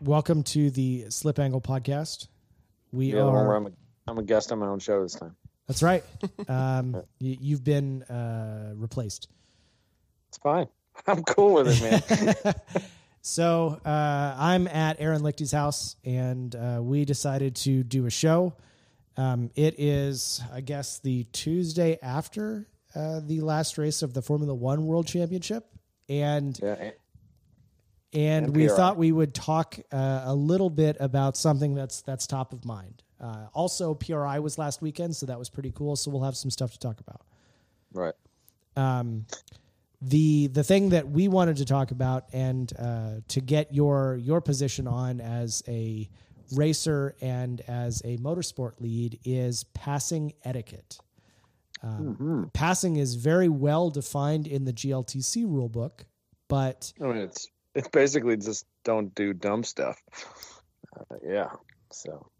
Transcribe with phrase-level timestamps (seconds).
[0.00, 2.28] Welcome to the Slip Angle Podcast.
[2.90, 3.54] We Yeah, are.
[3.56, 3.70] I'm a,
[4.06, 5.36] I'm a guest on my own show this time.
[5.66, 6.04] That's right.
[6.48, 9.28] Um, you, you've been uh, replaced.
[10.28, 10.66] It's fine.
[11.06, 12.54] I'm cool with it, man.
[13.22, 18.54] So uh, I'm at Aaron Lichty's house, and uh, we decided to do a show.
[19.18, 24.54] Um, it is, I guess, the Tuesday after uh, the last race of the Formula
[24.54, 25.66] One World Championship,
[26.08, 26.92] and yeah,
[28.12, 32.52] and- we thought we would talk uh, a little bit about something that's that's top
[32.52, 33.02] of mind.
[33.20, 35.94] Uh, also, PRI was last weekend, so that was pretty cool.
[35.96, 37.22] So we'll have some stuff to talk about.
[37.92, 38.14] right.
[38.76, 39.26] Um,
[40.02, 44.40] the the thing that we wanted to talk about and uh, to get your your
[44.40, 46.08] position on as a
[46.56, 50.98] racer and as a motorsport lead is passing etiquette.
[51.82, 56.00] Um, Passing is very well defined in the GLTC rulebook,
[56.48, 60.00] but I mean, it's it's basically just don't do dumb stuff.
[60.98, 61.50] Uh, yeah.
[61.90, 62.30] So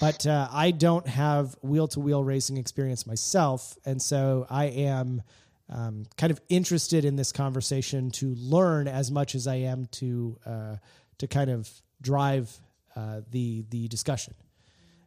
[0.00, 5.22] but uh, I don't have wheel to wheel racing experience myself, and so I am
[5.68, 10.38] um, kind of interested in this conversation to learn as much as I am to
[10.44, 10.76] uh,
[11.18, 12.60] to kind of drive
[12.96, 14.34] uh, the the discussion.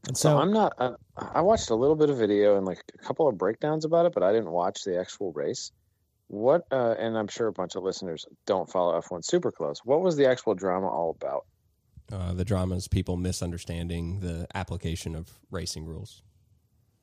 [0.07, 0.73] And so so, I'm not.
[0.79, 4.05] I, I watched a little bit of video and like a couple of breakdowns about
[4.05, 5.71] it, but I didn't watch the actual race.
[6.27, 6.63] What?
[6.71, 9.79] Uh, and I'm sure a bunch of listeners don't follow F1 super close.
[9.85, 11.45] What was the actual drama all about?
[12.11, 16.21] Uh, the drama is people misunderstanding the application of racing rules.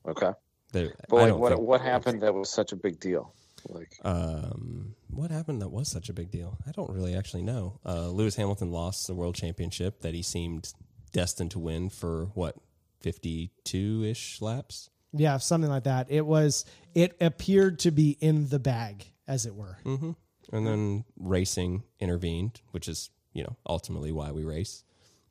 [0.09, 0.31] Okay.
[0.73, 3.33] They- But like, what what happened that was such a big deal?
[3.69, 6.59] Like, Um, what happened that was such a big deal?
[6.66, 7.78] I don't really actually know.
[7.87, 10.72] Uh, Lewis Hamilton lost the world championship that he seemed
[11.12, 12.56] destined to win for what
[13.00, 14.88] fifty-two ish laps.
[15.12, 16.11] yeah, something like that.
[16.11, 16.65] It was.
[16.94, 19.78] It appeared to be in the bag, as it were.
[19.84, 20.12] hmm
[20.53, 24.84] And then racing intervened, which is you know ultimately why we race,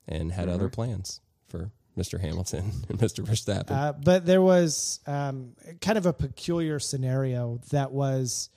[0.08, 2.20] and had other plans for Mr.
[2.20, 3.24] Hamilton and Mr.
[3.24, 3.72] Verstappen.
[3.72, 8.50] Uh, but there was um, kind of a peculiar scenario that was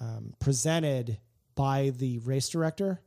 [0.00, 1.18] um, presented
[1.54, 3.00] by the race director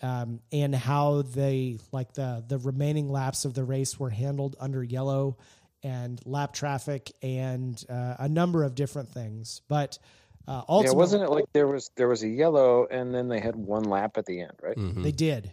[0.00, 4.82] um, and how they like the the remaining laps of the race were handled under
[4.82, 5.36] yellow
[5.82, 9.62] and lap traffic and uh, a number of different things.
[9.68, 9.98] But
[10.48, 13.54] uh, yeah, wasn't it like there was there was a yellow and then they had
[13.56, 14.76] one lap at the end, right?
[14.76, 15.02] Mhm.
[15.02, 15.52] they did.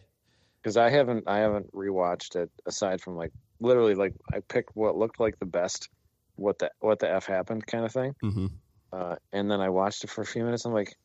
[0.62, 4.98] because I haven't I haven't rewatched it aside from like literally like I picked what
[4.98, 5.90] looked like the best
[6.36, 8.52] what the what the f happened kind of thing Mhm.
[8.92, 10.96] uh, and then I watched it for a few minutes I'm like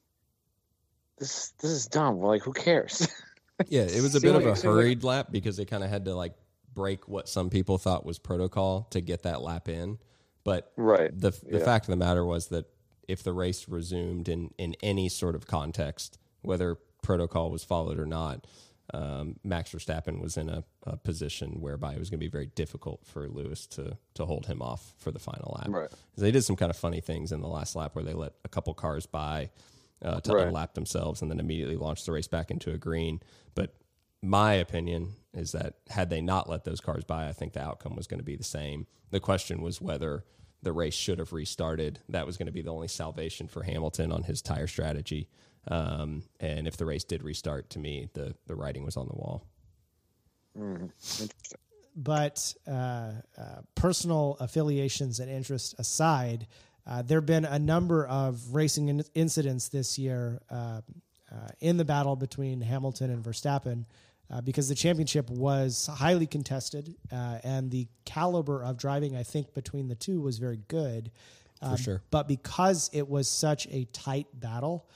[1.18, 3.06] this this is dumb well, like who cares
[3.68, 5.90] Yeah, it was a bit of a seemed like- hurried lap because they kind of
[5.90, 6.34] had to like
[6.74, 9.98] break what some people thought was protocol to get that lap in.
[10.42, 11.64] But right the the Yeah.
[11.64, 12.64] fact of the matter was that
[13.08, 18.06] if the race resumed in in any sort of context, whether protocol was followed or
[18.06, 18.46] not,
[18.92, 22.46] um, Max Verstappen was in a, a position whereby it was going to be very
[22.46, 25.68] difficult for Lewis to to hold him off for the final lap.
[25.70, 25.90] Right.
[26.16, 28.48] They did some kind of funny things in the last lap where they let a
[28.48, 29.50] couple cars by
[30.02, 30.48] uh, to Right.
[30.48, 33.20] unlap themselves and then immediately launched the race back into a green.
[33.54, 33.74] But
[34.22, 37.96] my opinion is that had they not let those cars by, I think the outcome
[37.96, 38.86] was going to be the same.
[39.10, 40.24] The question was whether
[40.64, 42.00] the race should have restarted.
[42.08, 45.28] That was going to be the only salvation for Hamilton on his tire strategy.
[45.68, 49.14] Um, and if the race did restart, to me, the the writing was on the
[49.14, 49.46] wall.
[51.96, 56.46] but uh, uh, personal affiliations and interests aside,
[56.86, 60.80] uh, there have been a number of racing in- incidents this year uh,
[61.32, 63.86] uh, in the battle between Hamilton and Verstappen.
[64.30, 69.52] Uh, because the championship was highly contested uh, and the caliber of driving, I think,
[69.52, 71.10] between the two was very good.
[71.60, 72.02] Um, sure.
[72.10, 74.88] But because it was such a tight battle,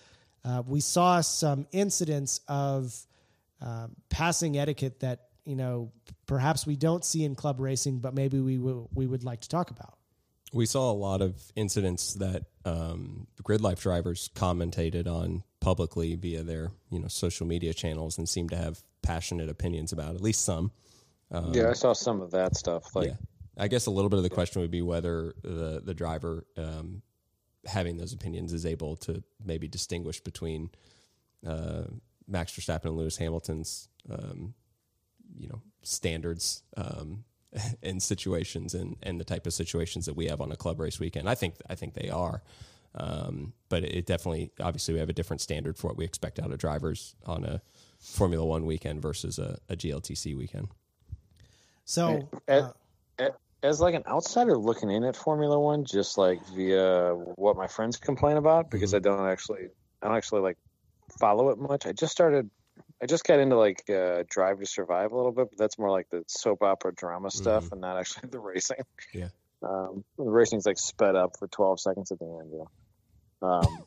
[0.45, 2.95] uh, we saw some incidents of
[3.61, 5.91] um, passing etiquette that you know
[6.27, 9.49] perhaps we don't see in club racing, but maybe we w- we would like to
[9.49, 9.99] talk about.
[10.53, 16.43] We saw a lot of incidents that um, grid life drivers commentated on publicly via
[16.43, 20.45] their you know social media channels and seemed to have passionate opinions about at least
[20.45, 20.71] some.
[21.53, 23.17] yeah I saw some of that stuff like yeah,
[23.57, 27.03] I guess a little bit of the question would be whether the the driver um,
[27.67, 30.71] having those opinions is able to maybe distinguish between
[31.47, 31.85] uh,
[32.27, 34.55] Max Verstappen and Lewis Hamilton's um,
[35.37, 37.25] you know standards um,
[37.83, 41.01] and situations and and the type of situations that we have on a club race
[41.01, 41.29] weekend.
[41.29, 42.43] I think I think they are.
[42.95, 46.51] Um, but it definitely, obviously, we have a different standard for what we expect out
[46.51, 47.61] of drivers on a
[47.99, 50.69] Formula One weekend versus a, a GLTC weekend.
[51.85, 52.71] So uh,
[53.19, 53.31] a-
[53.63, 57.97] as like an outsider looking in at Formula One, just like via what my friends
[57.97, 59.69] complain about, because I don't actually,
[60.03, 60.59] I don't actually like
[61.19, 61.87] follow it much.
[61.87, 62.51] I just started
[63.03, 65.91] I just got into like uh, Drive to Survive a little bit, but that's more
[65.91, 67.73] like the soap opera drama stuff Mhm.
[67.73, 68.77] and not actually the racing.
[69.13, 69.29] Yeah.
[69.63, 72.51] Um, the racing's like sped up for 12 seconds at the end.
[72.53, 72.67] You
[73.43, 73.49] know?
[73.49, 73.79] um,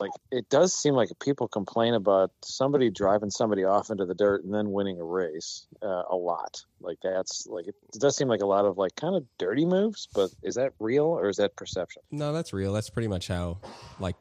[0.00, 4.42] like it does seem like people complain about somebody driving somebody off into the dirt
[4.44, 6.64] and then winning a race uh, a lot.
[6.80, 9.66] Like that's like it, it does seem like a lot of like kind of dirty
[9.66, 10.08] moves.
[10.14, 12.02] But is that real or is that perception?
[12.10, 12.72] No, that's real.
[12.72, 13.58] That's pretty much how,
[14.00, 14.16] like,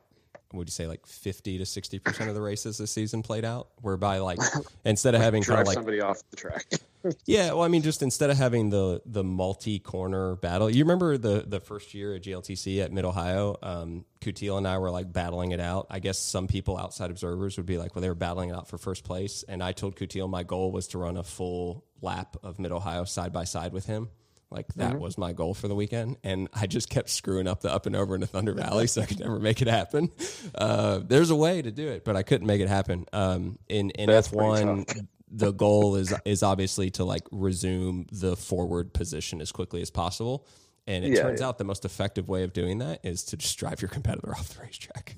[0.54, 3.70] would you say, like fifty to sixty percent of the races this season played out.
[3.82, 4.40] Whereby, like,
[4.86, 6.66] instead of having kind of like, somebody off the track.
[7.26, 11.18] yeah, well, I mean, just instead of having the the multi corner battle, you remember
[11.18, 15.12] the the first year at GLTC at Mid Ohio, um, Kutil and I were like
[15.12, 15.88] battling it out.
[15.90, 18.68] I guess some people outside observers would be like, well, they were battling it out
[18.68, 22.38] for first place, and I told Kutil my goal was to run a full lap
[22.44, 24.10] of Mid Ohio side by side with him.
[24.52, 27.72] Like that was my goal for the weekend, and I just kept screwing up the
[27.72, 30.12] up and over into Thunder Valley, so I could never make it happen.
[30.56, 33.06] Uh, there's a way to do it, but I couldn't make it happen.
[33.14, 34.86] Um, in in F one,
[35.30, 40.48] the goal is is obviously to like resume the forward position as quickly as possible.
[40.88, 41.48] And it Yeah, turns yeah.
[41.48, 44.56] out the most effective way of doing that is to just drive your competitor off
[44.56, 45.16] the racetrack.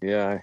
[0.00, 0.42] Yeah.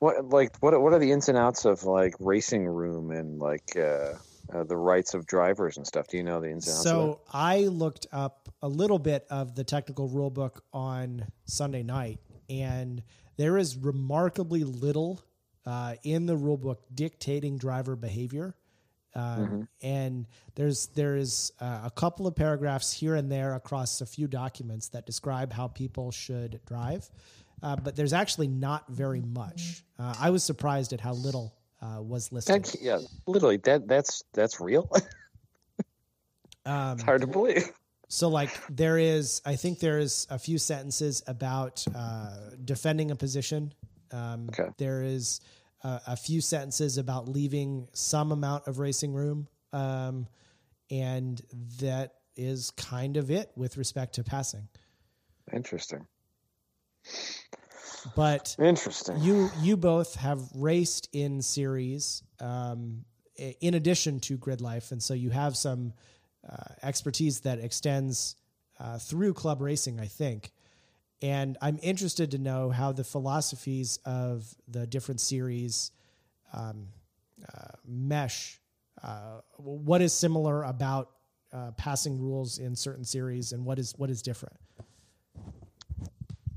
[0.00, 3.76] What like what what are the ins and outs of like racing room and like
[3.76, 4.14] uh,
[4.52, 6.08] uh, the rights of drivers and stuff?
[6.08, 6.82] Do you know the ins and outs?
[6.84, 12.20] So I looked up a little bit of the technical rule book on Sunday night,
[12.48, 13.02] and
[13.36, 15.22] there is remarkably little
[15.66, 18.54] uh, in the rule book dictating driver behavior.
[19.14, 24.26] Um, And there's there's uh, a couple of paragraphs here and there across a few
[24.26, 27.10] documents that describe how people should drive,
[27.62, 29.84] uh, but there's actually not very much.
[29.98, 32.64] Uh, I was surprised at how little uh, was listed.
[32.64, 32.76] that?
[32.80, 34.90] Yeah, literally that that's that's real.
[36.64, 37.72] Um, it's hard to believe.
[38.08, 43.16] So, like, there is, I think there is a few sentences about uh, defending a
[43.16, 43.72] position.
[44.12, 44.70] Um, Okay.
[44.76, 45.40] There is
[45.82, 49.48] uh, a few sentences about leaving some amount of racing room.
[49.72, 50.28] Um,
[50.90, 51.40] and
[51.80, 54.68] that is kind of it with respect to passing.
[55.52, 56.06] Interesting.
[58.16, 59.20] But Interesting.
[59.20, 63.04] you you both have raced in series um,
[63.36, 64.92] in addition to grid life.
[64.92, 65.92] And so you have some
[66.48, 68.36] uh, expertise that extends
[68.80, 70.52] uh, through club racing i think.
[71.20, 75.92] And i'm interested to know how the philosophies of the different series
[76.52, 76.88] um,
[77.48, 78.58] uh, mesh.
[79.02, 81.10] Uh, what is similar about
[81.52, 84.56] uh, passing rules in certain series and what is what is different?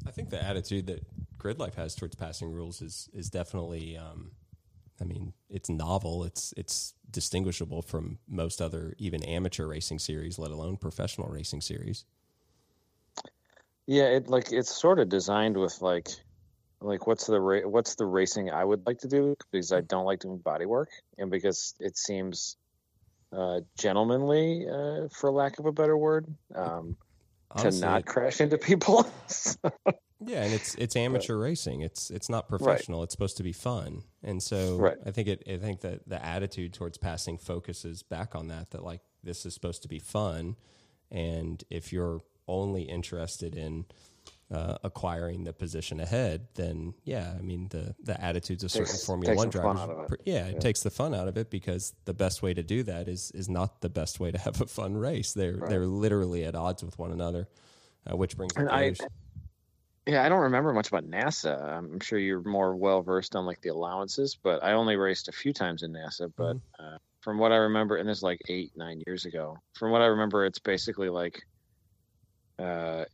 [0.08, 1.04] I think the attitude that
[1.46, 3.96] Grid Life has towards passing rules is is definitely.
[3.96, 4.32] Um,
[5.00, 6.24] I mean, it's novel.
[6.24, 12.06] It's it's distinguishable from most other even amateur racing series, let alone professional racing series.
[13.86, 16.08] Yeah, it like it's sort of designed with like
[16.82, 20.06] like what's the ra- what's the racing I would like to do because I don't
[20.06, 20.90] like doing body work
[21.20, 22.58] and because it seems
[23.32, 26.26] uh, gentlemanly, uh, for lack of a better word,
[26.56, 26.98] um,
[27.52, 29.08] Honestly, to not crash into people.
[30.26, 31.82] Yeah, and it's it's amateur racing.
[31.82, 33.04] It's it's not professional.
[33.04, 34.04] It's supposed to be fun.
[34.24, 34.98] And so Right.
[35.06, 38.84] I think it I think that the attitude towards passing focuses back on that that
[38.84, 40.56] like this is supposed to be fun
[41.12, 43.86] and if you're only interested in
[44.52, 49.06] uh, acquiring the position ahead, then yeah, I mean the the attitudes of certain Takes-
[49.06, 50.08] Formula takes One drivers, out of it.
[50.08, 52.84] pr- yeah, it takes the fun out of it because the best way to do
[52.84, 55.34] that is is not the best way to have a fun race.
[55.34, 57.48] They're they're literally at odds with one another,
[58.10, 58.94] uh, which brings And I,
[60.06, 61.60] yeah, I don't remember much about NASA.
[61.64, 65.32] I'm sure you're more well versed on like the allowances, but I only raced a
[65.32, 66.32] few times in NASA.
[66.36, 69.58] But uh, from what I remember, and this is like eight, nine years ago.
[69.74, 71.42] From what I remember, it's basically like
[72.60, 73.06] uh,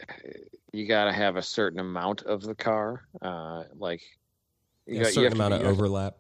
[0.72, 4.02] you got to have a certain amount of the car, uh, like
[4.86, 6.18] you a got- you certain to amount of you have to- overlap.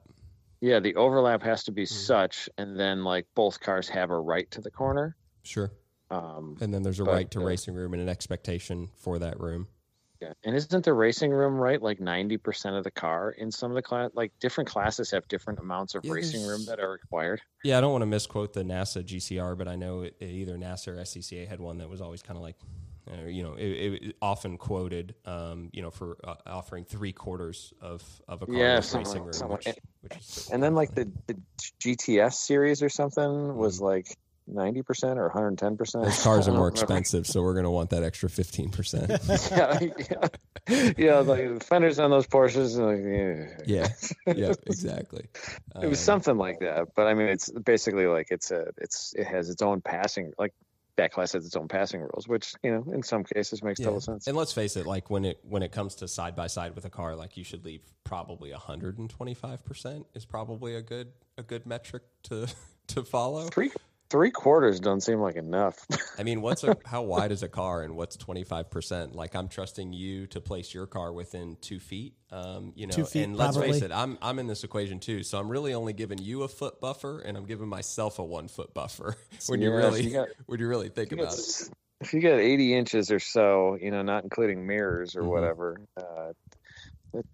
[0.61, 1.87] Yeah, the overlap has to be Mhm.
[1.91, 5.15] such, and then like both cars have a right to the corner.
[5.43, 5.71] Sure.
[6.11, 9.17] Um, And then there's a But, right to uh, racing room and an expectation for
[9.19, 9.67] that room.
[10.21, 13.71] Yeah, and isn't the racing room right like ninety percent of the car in some
[13.71, 14.11] of the class?
[14.13, 17.41] Like different classes have different amounts of Yeah, racing room that are required.
[17.63, 20.89] Yeah, I don't want to misquote the NASA GCR, but I know it, either NASA
[20.89, 22.57] or SCCA had one that was always kind of like,
[23.09, 27.73] uh, you know, it, it often quoted, um, you know, for uh, offering three quarters
[27.81, 29.65] of, of a car Yeah, racing room, which,
[30.01, 31.37] which is certainly And then like the, the
[31.81, 34.05] GTS series or something was like
[34.47, 36.03] ninety percent or one hundred and ten percent.
[36.03, 39.09] those cars are more expensive, so we're going to want that extra fifteen percent.
[39.51, 41.19] yeah, yeah, yeah.
[41.19, 43.89] Like the fenders on those Porsches, like, yeah.
[44.25, 45.25] Yeah, yeah, exactly.
[45.81, 49.13] It was Um, something like that, but I mean, it's basically like it's a, it's,
[49.17, 50.33] it has its own passing.
[50.37, 50.53] Like
[51.01, 53.99] that class has its own passing rules, which you know in some cases makes total
[53.99, 54.27] sense.
[54.27, 56.85] And let's face it, like when it when it comes to side by side with
[56.85, 61.65] a car, like you should leave probably 125 percent is probably a good a good
[61.65, 62.47] metric to
[62.87, 63.47] to follow.
[63.47, 63.71] Three
[64.11, 65.85] three quarters doesn't seem like enough.
[66.19, 69.15] I mean, what's a how wide is a car, and what's 25 percent?
[69.15, 72.13] Like I'm trusting you to place your car within two feet.
[72.31, 73.73] Um, you know, Two feet, and let's probably.
[73.73, 76.47] face it, I'm I'm in this equation too, so I'm really only giving you a
[76.47, 79.15] foot buffer, and I'm giving myself a one foot buffer
[79.47, 81.69] when you Yeah, if really you got- when you really think about it.
[82.01, 85.27] If you got 80 inches or so, you know, not including mirrors or Mhm.
[85.27, 86.31] whatever, uh,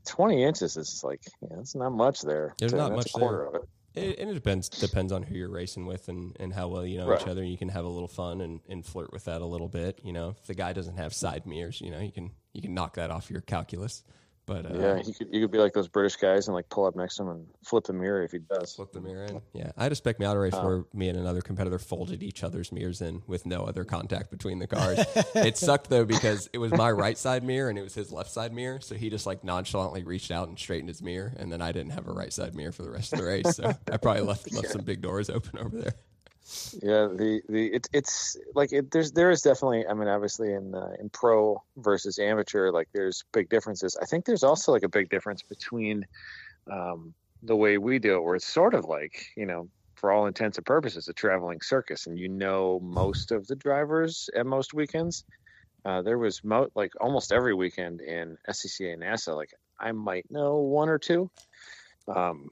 [0.08, 2.54] 20 inches is like, yeah, it's not much there.
[2.60, 3.46] There's To- not that's much a quarter there.
[3.48, 3.70] of it.
[3.98, 6.98] It, and it depends depends on who you're racing with and, and how well you
[6.98, 7.22] know Right.
[7.22, 7.44] each other.
[7.44, 10.00] You can have a little fun and, and flirt with that a little bit.
[10.04, 12.74] You know, if the guy doesn't have side mirrors, you know, you can you can
[12.74, 14.04] knock that off your calculus.
[14.48, 16.86] But uh, Yeah, you could you could be like those British guys and like pull
[16.86, 18.74] up next to him and flip the mirror if he does.
[18.74, 19.42] flip the mirror in.
[19.54, 20.62] Yeah, I had a spec Miata race Uh.
[20.62, 24.60] where me and another competitor folded each other's mirrors in with no other contact between
[24.60, 25.00] the cars.
[25.36, 28.32] it sucked though because it was my right side mirror and it was his left
[28.32, 28.80] side mirror.
[28.80, 31.92] So he just like nonchalantly reached out and straightened his mirror, and then I didn't
[31.92, 33.54] have a right side mirror for the rest of the race.
[33.54, 35.94] So I probably left left some big doors open over there.
[36.82, 40.74] Yeah, the the it's it's like it, there's there is definitely I mean obviously in
[40.74, 43.98] uh, in pro versus amateur like there's big differences.
[44.02, 46.06] I think there's also like a big difference between
[46.72, 47.14] um,
[47.44, 50.58] the way we do it, where it's sort of like you know for all intents
[50.58, 55.26] and purposes a traveling circus, and you know most of the drivers at most weekends.
[55.86, 60.30] Uh, there was mo- like almost every weekend in SCCA and NASA, like I might
[60.30, 61.30] know one or two.
[62.08, 62.50] Um,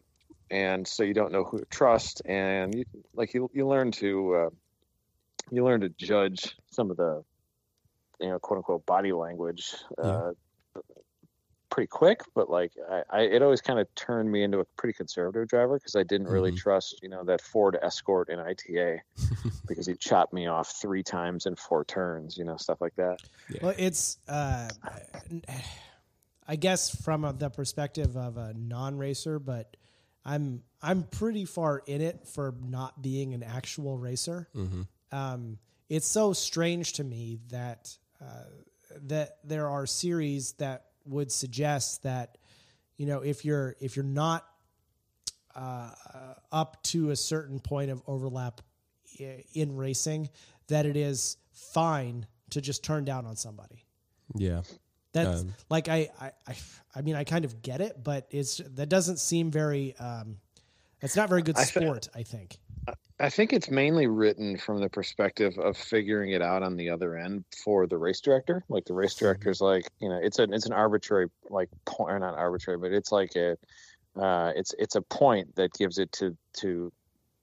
[0.50, 4.36] and so you don't know who to trust and you, like you, you learn to
[4.36, 4.50] uh,
[5.52, 7.24] you learn to judge some of the
[8.20, 10.32] you know quote unquote body language uh,
[11.70, 14.94] pretty quick but like I, I it always kind of turned me into a pretty
[14.94, 16.58] conservative driver because I didn't really Mhm.
[16.58, 19.02] trust you know that Ford Escort in ITA
[19.68, 23.18] because he chopped me off three times in four turns you know stuff like that.
[23.62, 24.70] Well, it's, uh,
[26.48, 29.78] I guess, from a, the perspective of a non-racer, but
[30.26, 34.48] I'm I'm pretty far in it for not being an actual racer.
[34.56, 34.82] Mm-hmm.
[35.12, 35.58] Um,
[35.90, 38.46] it's so strange to me that uh,
[39.08, 42.38] that there are series that would suggest that
[42.98, 44.46] you know if you're if you're not
[45.56, 45.92] uh,
[46.52, 48.62] up to a certain point of overlap
[49.54, 50.30] in racing,
[50.68, 53.86] that it is fine to just turn down on somebody.
[54.36, 54.62] Yeah.
[55.16, 56.56] That's Um, like I, I I
[56.94, 60.38] I mean I kind of get it, but it's that doesn't seem very um
[61.02, 62.58] it's not very good I fe- sport, I think.
[63.18, 67.18] I think it's mainly written from the perspective of figuring it out on the other
[67.18, 68.66] end for the race director.
[68.68, 72.20] Like the race director's like, you know, it's an it's an arbitrary like point or
[72.20, 73.56] not arbitrary, but it's like a
[74.22, 76.92] uh it's it's a point that gives it to to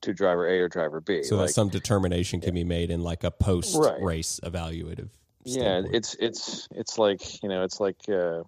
[0.02, 1.22] to driver A or driver B.
[1.22, 5.08] So like, that some determination can be made in like a post race evaluative.
[5.44, 8.40] Yeah, it's it's it's like, you know, it's like uh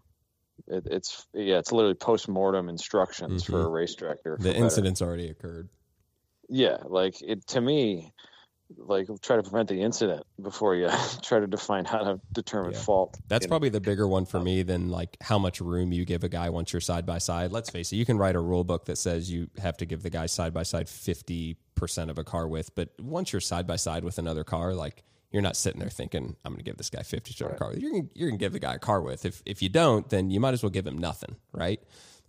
[0.68, 4.36] it, it's yeah, it's literally post mortem instructions for a race director.
[4.40, 4.64] the better.
[4.64, 5.68] incident's already occurred.
[6.48, 8.12] yeah like it to me
[8.78, 10.88] like try to prevent the incident before you
[11.22, 12.78] try to define how to determine Yeah.
[12.78, 13.52] fault That's you know?
[13.52, 16.48] probably the bigger one for me than like how much room you give a guy
[16.50, 17.52] once you're side by side.
[17.52, 20.02] Let's face it, you can write a rule book that says you have to give
[20.02, 21.56] the guy side by side 50%
[22.08, 25.02] of a car width, but once you're side by side with another car, like
[25.34, 27.70] you're not sitting there thinking, I'm going to give this guy 50% of a car
[27.70, 27.82] width.
[27.82, 29.24] You're going you're going to give the guy a car with.
[29.24, 31.82] If, if you don't, then you might as well give him nothing, right?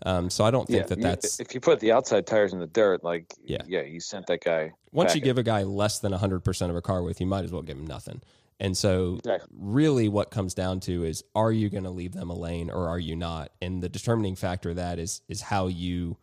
[0.07, 2.59] Um, so I don't think yeah, that that's if you put the outside tires in
[2.59, 3.59] the dirt like Yeah.
[3.65, 6.81] yeah you sent that guy once you give a guy less than 100% of a
[6.81, 8.21] car with, you might as well give him nothing.
[8.59, 9.49] And so, Exactly.
[9.55, 12.89] really, what comes down to is are you going to leave them a lane or
[12.89, 13.51] are you not?
[13.61, 16.17] And the determining factor of that is is how you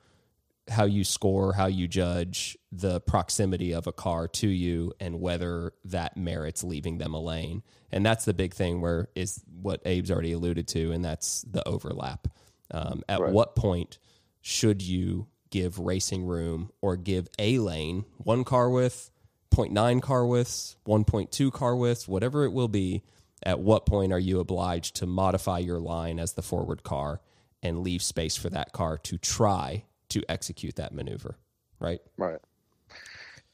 [0.68, 5.72] how you score, how you judge the proximity of a car to you, and whether
[5.84, 7.62] that merits leaving them a lane.
[7.90, 8.80] And that's the big thing.
[8.80, 12.28] Where is what Abe's already alluded to, and that's the overlap.
[12.70, 13.32] Um, at Right.
[13.32, 13.98] what point
[14.40, 19.10] should you give racing room or give a lane, one car width,
[19.50, 23.02] 0.9 car widths, 1.2 car widths, whatever it will be?
[23.42, 27.20] At what point are you obliged to modify your line as the forward car
[27.62, 31.36] and leave space for that car to try to execute that maneuver?
[31.78, 32.00] Right?
[32.16, 32.38] right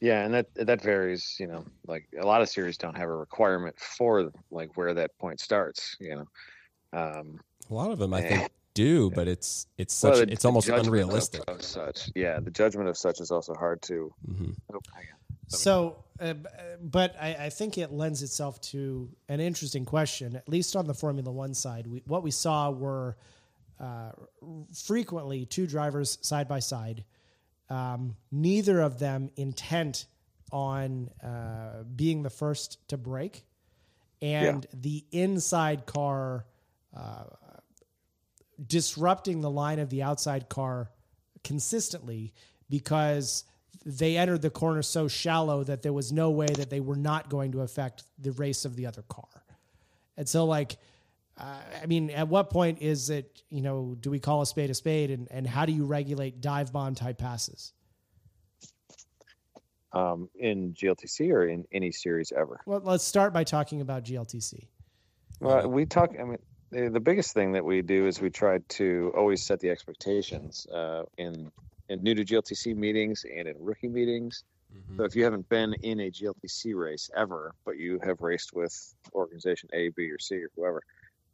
[0.00, 3.17] yeah and that that varies you know like a lot of series don't have a
[3.17, 6.27] requirement for like where that point starts you know
[6.93, 10.45] um A lot of them, I think, do, but it's it's such well, the- it's
[10.45, 11.43] almost judgment of- unrealistic.
[11.49, 14.79] of, such yeah the judgment of such is also hard to hmm oh.
[15.49, 16.35] So, uh, uh,
[16.83, 20.95] but I, I think it lends itself to an interesting question, at least on the
[20.95, 21.87] Formula One side.
[21.87, 23.17] We, what we saw were
[23.81, 24.13] uh,
[24.75, 27.05] frequently two drivers side by side,
[27.71, 30.07] um, neither of them intent
[30.51, 33.45] on uh, being the first to brake,
[34.23, 36.47] and the inside car
[36.97, 37.25] uh,
[38.67, 40.91] disrupting the line of the outside car
[41.45, 42.33] consistently
[42.69, 43.45] because
[43.85, 47.31] they entered the corner so shallow that there was no way that they were not
[47.31, 49.29] going to affect the race of the other car.
[50.17, 50.77] And so, like,
[51.38, 54.71] uh, I mean, at what point is it, you know, do we call a spade
[54.71, 57.73] a spade and, and how do you regulate dive bomb type passes?
[59.92, 62.61] Um, in GLTC or in any series ever?
[62.66, 64.66] Well, let's start by talking about GLTC.
[65.40, 66.11] Well, we talk.
[66.18, 66.38] I mean,
[66.71, 70.66] the, the biggest thing that we do is we try to always set the expectations
[70.66, 71.50] uh, in
[71.88, 74.45] in new to GLTC meetings and in rookie meetings.
[74.97, 78.95] So if you haven't been in a GLTC race ever, but you have raced with
[79.14, 80.83] organization A, B, or C, or whoever,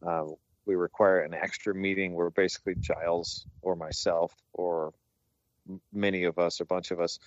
[0.07, 0.35] um,
[0.67, 4.93] we require an extra meeting where basically Giles or myself or
[5.93, 7.19] many of us, a bunch of us,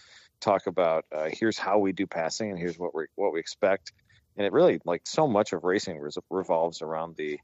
[0.42, 3.92] talk about uh, here's how we do passing and here's what we what we expect.
[4.36, 7.40] And it really like so much of racing res- revolves around the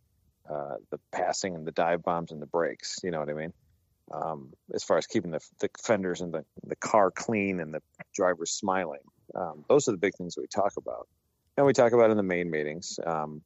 [0.50, 3.00] uh, the passing and the dive bombs and the brakes.
[3.04, 3.54] You know what I mean?
[4.12, 7.82] Um, as far as keeping the, the fenders and the, the car clean and the
[8.14, 9.00] drivers smiling.
[9.34, 11.08] Um, those are the big things we talk about.
[11.56, 13.00] And we talk about in the main meetings.
[13.06, 13.42] Um,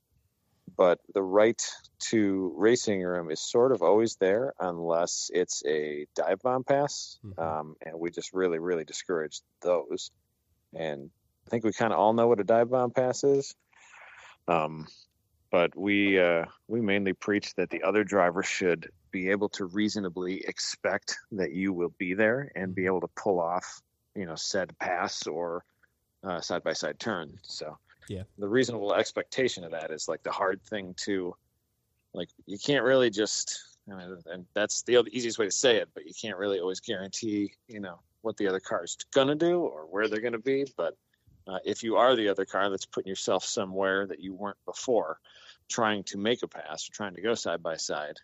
[0.75, 1.61] but the right
[1.99, 7.19] to racing room is sort of always there unless it's a dive bomb pass.
[7.23, 7.39] Mhm.
[7.39, 10.11] Um, and we just really, really discourage those.
[10.73, 11.09] And
[11.45, 13.55] I think we kind of all know what a dive bomb pass is.
[14.47, 14.87] Um,
[15.49, 20.43] but we uh, we mainly preach that the other driver should be able to reasonably
[20.45, 23.81] expect that you will be there and be able to pull off,
[24.13, 25.63] you know, said pass or
[26.41, 27.39] side by side turn.
[27.43, 28.23] So Yeah.
[28.37, 31.35] the reasonable expectation of that is like the hard thing to,
[32.13, 33.59] like you can't really just,
[33.91, 36.79] I mean, and that's the easiest way to say it, but you can't really always
[36.79, 40.65] guarantee, you know, what the other car is gonna do or where they're gonna be.
[40.75, 40.95] But
[41.47, 45.19] uh, if you are the other car that's putting yourself somewhere that you weren't before,
[45.69, 48.17] trying to make a pass or trying to go side by side,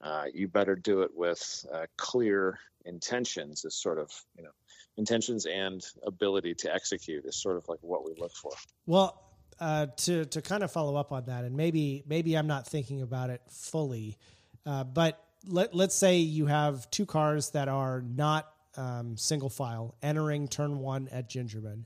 [0.00, 4.50] uh, you better do it with uh, clear intentions is sort of you know
[4.96, 8.52] intentions and ability to execute is sort of like what we look for
[8.86, 9.20] Well,
[9.60, 13.02] uh, to to kind of follow up on that, and maybe maybe I'm not thinking
[13.02, 14.18] about it fully,
[14.66, 19.94] uh, but let let's say you have two cars that are not um, single file
[20.02, 21.84] entering turn one at Gingerman.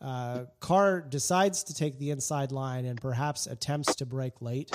[0.00, 4.70] Uh, car decides to take the inside line and perhaps attempts to brake late.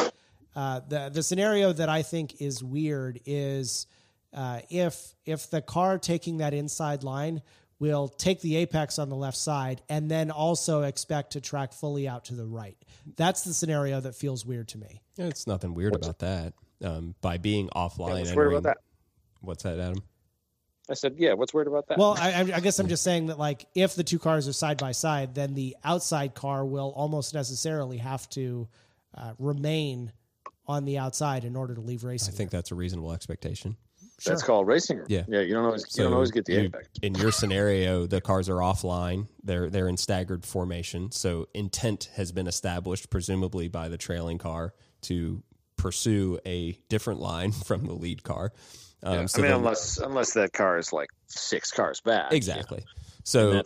[0.55, 3.87] Uh, the the scenario that I think is weird is
[4.33, 7.41] uh, if if the car taking that inside line
[7.83, 12.07] will take the apex on the left side and then also expect to track fully
[12.07, 12.77] out to the right.
[13.17, 15.01] That's the scenario that feels weird to me.
[15.17, 16.53] It's nothing weird about that.
[16.81, 18.77] Um, by being offline, what's entering, weird about that
[19.41, 20.01] What's that, Adam?
[20.89, 23.39] i said yeah what's weird about that Well, I, I guess I'm just saying that
[23.39, 27.33] like if the two cars are side by side, then the outside car will almost
[27.33, 28.67] necessarily have to
[29.17, 30.11] uh, remain
[30.67, 32.27] on the outside in order to leave racing.
[32.27, 32.37] I racing.
[32.37, 33.75] think that's a reasonable expectation.
[34.23, 34.33] Sure.
[34.33, 35.01] that's called racing.
[35.07, 35.23] Yeah.
[35.27, 38.21] yeah you don't always you don't always get the you- apex In your scenario, the
[38.21, 39.27] cars are offline.
[39.43, 41.11] They're they're in staggered formation.
[41.11, 45.43] So intent has been established, presumably by the trailing car, to
[45.77, 48.51] pursue a different line from the lead car.
[49.03, 49.25] Um, Yeah.
[49.25, 52.79] so i mean then- unless unless that car is like six cars back Exactly.
[52.79, 53.02] So, And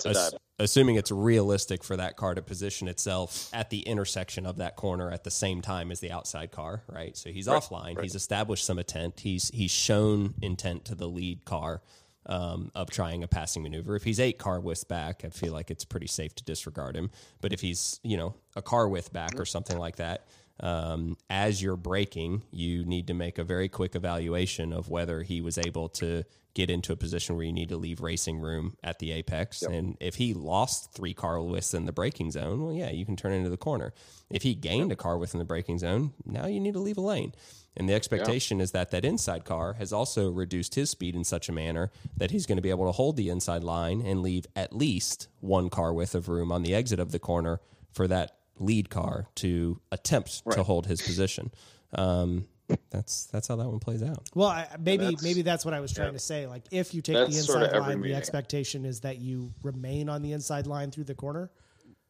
[0.06, 4.58] a ass- assuming it's realistic for that car to position itself at the intersection of
[4.58, 7.16] that corner at the same time as the outside car, right?
[7.16, 8.02] So he's offline.
[8.02, 9.20] He's established some intent.
[9.20, 11.82] He's he's shown intent to the lead car
[12.26, 13.96] um, of trying a passing maneuver.
[13.96, 17.12] If he's eight car widths back, I feel like it's pretty safe to disregard him.
[17.42, 20.28] But if he's you know a car width back or something like that.
[20.60, 25.40] Um, as you're braking, you need to make a very quick evaluation of whether he
[25.40, 26.24] was able to
[26.58, 29.62] get into a position where you need to leave racing room at the apex.
[29.62, 33.16] And if he lost three car widths in the braking zone, well, yeah, you can
[33.16, 33.94] turn into the corner.
[34.32, 36.98] If he gained a car width in the braking zone, now you need to leave
[36.98, 37.34] a lane.
[37.76, 41.48] And the expectation is that that inside car has also reduced his speed in such
[41.48, 44.48] a manner that he's going to be able to hold the inside line and leave
[44.56, 48.32] at least one car width of room on the exit of the corner for that
[48.58, 51.52] lead car to attempt to hold his position.
[51.94, 52.48] Um,
[52.90, 54.30] that's that's how that one plays out.
[54.36, 56.48] Well, I, maybe That's- maybe that's what I was trying to say.
[56.48, 59.54] Like if you take That's the sorta inside every line, the expectation is that you
[59.64, 61.50] remain on the inside line through the corner.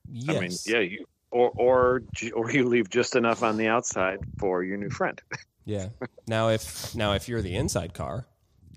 [0.09, 0.37] Yes.
[0.37, 2.01] i mean yeah you or or
[2.33, 5.21] or you leave just enough on the outside for your new friend
[5.65, 5.89] Yeah.
[6.27, 8.25] Now if now if you're the inside car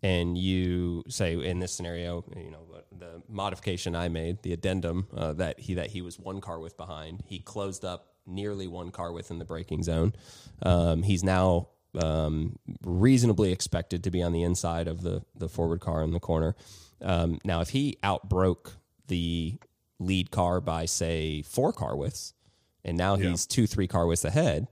[0.02, 2.66] and you say in this scenario, you know,
[2.98, 6.76] the modification I made, the addendum uh, that he that he was one car with
[6.76, 10.12] behind, he closed up nearly one car width in the braking zone.
[10.62, 11.68] Um, he's now
[12.00, 16.20] um, reasonably expected to be on the inside of the the forward car in the
[16.20, 16.54] corner.
[17.02, 18.76] Um, now, if he outbroke
[19.08, 19.58] the
[19.98, 22.34] lead car by say four car widths,
[22.84, 24.68] and now he's two three car widths ahead.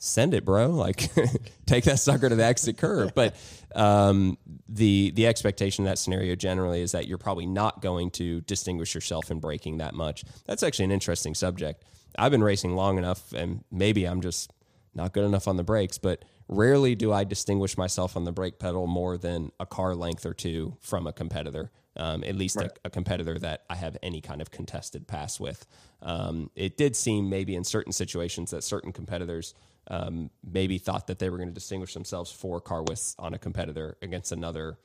[0.00, 0.68] Send it, bro.
[0.68, 1.10] Like,
[1.66, 3.16] take that sucker to the exit curve.
[3.16, 3.34] But
[3.74, 8.40] um, the the expectation in that scenario generally is that you're probably not going to
[8.42, 10.24] distinguish yourself in braking that much.
[10.46, 11.82] That's actually an interesting subject.
[12.16, 14.52] I've been racing long enough, and maybe I'm just
[14.94, 18.58] not good enough on the brakes, but rarely do I distinguish myself on the brake
[18.58, 21.70] pedal more than a car length or two from a competitor.
[21.96, 22.70] Um, at least right.
[22.84, 25.66] a, a, competitor that I have any kind of contested pass with.
[26.00, 29.52] Um, it did seem maybe in certain situations that certain competitors
[29.90, 33.38] um, maybe thought that they were going to distinguish themselves for car widths on a
[33.38, 34.78] competitor against another,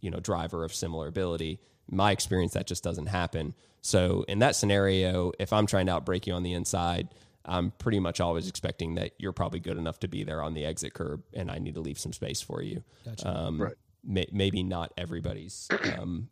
[0.00, 1.60] you know, driver of similar ability.
[1.90, 3.54] My experience, that just doesn't happen.
[3.80, 7.08] So in that scenario, if I'm trying to outbreak you on the inside,
[7.44, 10.64] I'm pretty much always expecting that you're probably good enough to be there on the
[10.64, 12.82] exit curb, and I need to leave some space for you.
[13.04, 13.28] Gotcha.
[13.28, 13.74] Um, right.
[14.02, 15.68] May, maybe not everybody's
[15.98, 16.28] um,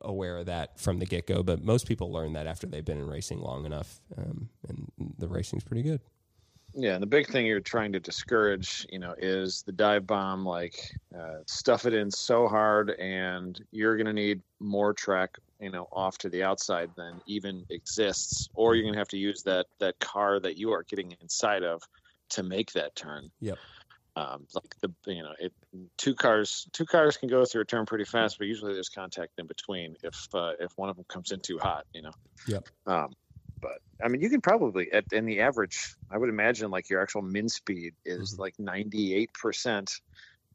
[0.00, 2.98] aware of that from the get go, but most people learn that after they've been
[2.98, 6.00] in racing long enough, um, and the racing's pretty good.
[6.74, 10.44] Yeah, and the big thing you're trying to discourage, you know, is the dive bomb.
[10.44, 10.76] Like,
[11.16, 15.88] uh, stuff it in so hard, and you're going to need more track, you know,
[15.92, 19.66] off to the outside than even exists, or you're going to have to use that
[19.80, 21.82] that car that you are getting inside of
[22.30, 23.30] to make that turn.
[23.40, 23.58] Yep.
[24.14, 25.52] Um, like the you know, it
[25.96, 29.32] two cars two cars can go through a turn pretty fast, but usually there's contact
[29.38, 32.12] in between if uh, if one of them comes in too hot, you know.
[32.46, 32.68] Yep.
[32.86, 33.12] Um,
[33.62, 37.00] but I mean, you can probably at in the average, I would imagine like your
[37.00, 38.42] actual min speed is mm-hmm.
[38.42, 40.00] like 98%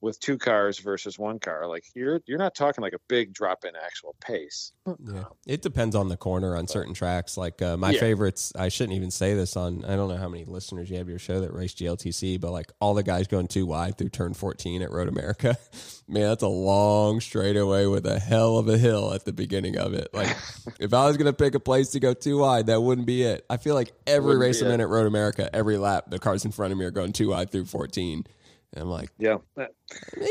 [0.02, 3.66] with two cars versus one car, like you're you're not talking like a big drop
[3.66, 4.72] in actual pace.
[4.86, 7.38] Yeah, it depends on the corner on certain tracks.
[7.38, 8.00] Like uh, my yeah.
[8.00, 9.86] favorites, I shouldn't even say this on.
[9.86, 12.72] I don't know how many listeners you have your show that race GLTC, but like
[12.80, 15.58] all the guys going too wide through turn 14 at Road America.
[16.08, 19.94] Man, that's a long straightaway with a hell of a hill at the beginning of
[19.94, 20.10] it.
[20.14, 20.36] Like
[20.80, 23.46] if I was gonna pick a place to go too wide, that wouldn't be it.
[23.50, 26.52] I feel like every race I'm in at Road America, every lap, the cars in
[26.52, 28.26] front of me are going too wide through 14
[28.74, 29.72] and I'm like, yeah, that,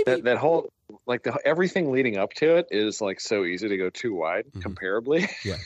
[0.07, 0.71] that, that whole
[1.07, 4.47] like the everything leading up to it is like so easy to go too wide
[4.47, 4.61] mm-hmm.
[4.61, 5.29] comparably.
[5.45, 5.57] Yeah.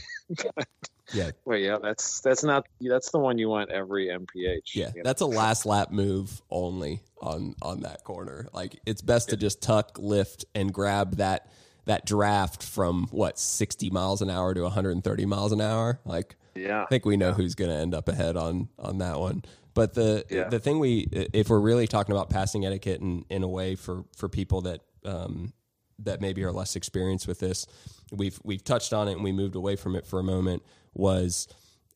[1.12, 1.30] yeah.
[1.44, 4.76] Well, yeah, that's that's not that's the one you want every MPH.
[4.76, 8.46] Yeah, that's a last lap move only on on that corner.
[8.52, 9.33] Like it's best yeah.
[9.33, 11.50] to just tuck, lift, and grab that
[11.87, 15.98] that draft from what 60 miles an hour to 130 miles an hour.
[16.04, 19.18] Like, yeah, I think we know who's going to end up ahead on on that
[19.18, 19.42] one.
[19.74, 20.48] But the yeah.
[20.48, 24.04] the thing we if we're really talking about passing etiquette in, in a way for
[24.16, 25.52] for people that um,
[26.00, 27.66] that maybe are less experienced with this,
[28.12, 30.62] we've we've touched on it and we moved away from it for a moment.
[30.94, 31.46] Was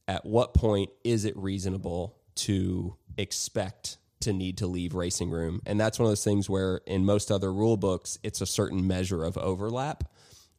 [0.06, 5.60] at what point is it reasonable to expect to need to leave racing room?
[5.66, 8.86] And that's one of those things where in most other rule books, it's a certain
[8.86, 10.04] measure of overlap,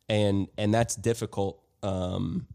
[0.09, 1.61] and and that's difficult.
[1.81, 2.47] Um,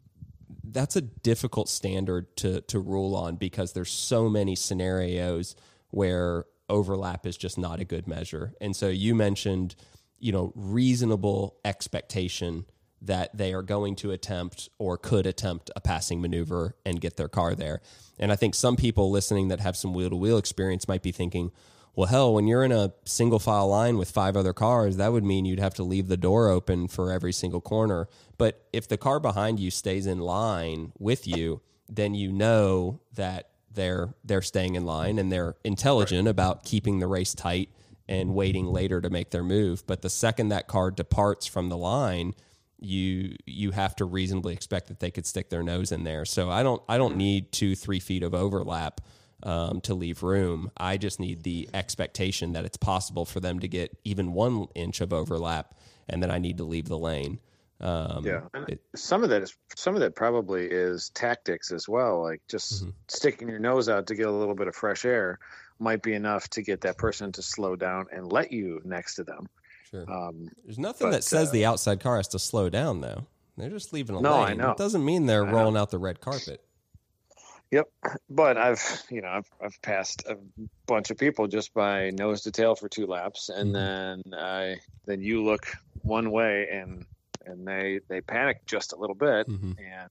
[0.73, 5.57] that's a difficult standard to to rule on because there's so many scenarios
[5.91, 8.55] where overlap is just not a good measure.
[8.61, 9.75] And so you mentioned,
[10.19, 12.65] you know, reasonable expectation
[13.03, 17.29] that they are going to attempt or could attempt a passing maneuver and get their
[17.29, 17.81] car there.
[18.19, 21.13] And I think some people listening that have some wheel to wheel experience might be
[21.13, 21.51] thinking,
[21.95, 25.25] well, hell, when you're in a single file line with five other cars, that would
[25.25, 28.09] mean you'd have to leave the door open for every single corner.
[28.39, 33.51] But if the car behind you stays in line with you, then you know that
[33.73, 36.31] they're they're staying in line and they're intelligent right.
[36.31, 37.71] about keeping the race tight
[38.09, 39.87] and waiting later to make their move.
[39.87, 42.35] But the second that car departs from the line,
[42.79, 46.25] you you have to reasonably expect that they could stick their nose in there.
[46.25, 49.01] So I don't I don't need two three feet of overlap
[49.43, 50.71] um, to leave room.
[50.77, 55.01] I just need the expectation that it's possible for them to get even one inch
[55.01, 55.75] of overlap,
[56.09, 57.39] and then I need to leave the lane.
[57.81, 62.23] Um, yeah, it, some of that is some of that probably is tactics as well.
[62.23, 62.91] Like just mm-hmm.
[63.09, 65.39] sticking your nose out to get a little bit of fresh air
[65.79, 69.25] might be enough to get that person to slow down and let you next to
[69.25, 69.49] them.
[69.91, 70.11] Sure.
[70.11, 73.27] Um, There's nothing but, that says uh, the outside car has to slow down, though.
[73.57, 74.47] They're just leaving a no, lane.
[74.49, 74.71] I know.
[74.71, 75.81] It doesn't mean they're I rolling know.
[75.81, 76.63] out the red carpet.
[77.71, 77.89] Yep,
[78.29, 80.37] but I've you know I've I've passed a
[80.87, 84.31] bunch of people just by nose to tail for two laps, and mm-hmm.
[84.31, 85.67] then I then you look
[86.03, 87.07] one way and
[87.47, 89.73] and they they panic just a little bit, mm-hmm.
[89.79, 90.11] and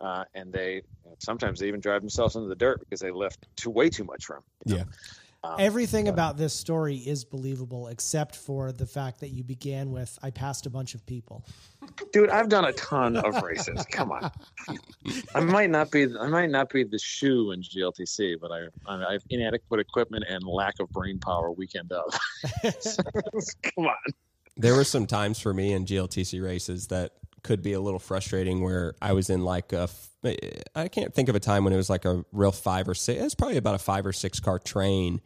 [0.00, 0.82] uh, and they
[1.18, 4.28] sometimes they even drive themselves into the dirt because they left too way too much
[4.28, 4.42] room.
[4.64, 4.78] Yeah.
[4.78, 4.84] Know?
[5.44, 9.90] Um, Everything but, about this story is believable, except for the fact that you began
[9.90, 11.44] with "I passed a bunch of people."
[12.12, 13.84] Dude, I've done a ton of races.
[13.90, 14.30] Come on,
[15.34, 19.12] I might not be I might not be the shoe in GLTC, but I I
[19.14, 22.16] have inadequate equipment and lack of brain power weekend of.
[23.62, 24.12] Come on.
[24.56, 28.62] There were some times for me in GLTC races that could be a little frustrating.
[28.62, 29.88] Where I was in like a,
[30.74, 33.22] I can't think of a time when it was like a real five or six.
[33.22, 35.20] It's probably about a five or six car train,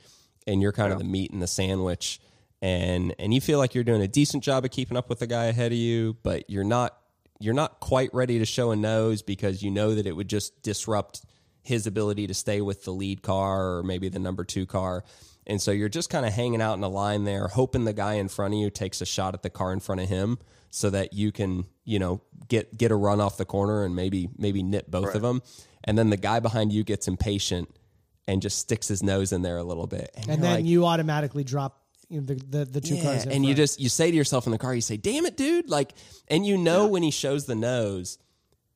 [0.47, 2.21] and you're kind of the meat in the sandwich,
[2.63, 5.27] and and you feel like you're doing a decent job of keeping up with the
[5.27, 6.97] guy ahead of you, but you're not
[7.39, 10.63] you're not quite ready to show a nose because you know that it would just
[10.63, 11.23] disrupt
[11.63, 15.05] his ability to stay with the lead car or maybe the number two car.
[15.47, 18.15] And so you're just kind of hanging out in a line there, hoping the guy
[18.15, 20.39] in front of you takes a shot at the car in front of him
[20.71, 24.29] so that you can, you know, get get a run off the corner and maybe
[24.37, 25.43] maybe nip both of them.
[25.85, 27.69] And then the guy behind you gets impatient
[28.27, 30.11] and just sticks his nose in there a little bit.
[30.17, 33.25] and you're then like, you automatically drop you know, the, the the two cars.
[33.25, 35.37] in and you just you say to yourself in the car, you say, "Damn it,
[35.37, 35.93] dude!" Like,
[36.29, 38.19] and you know when he shows the nose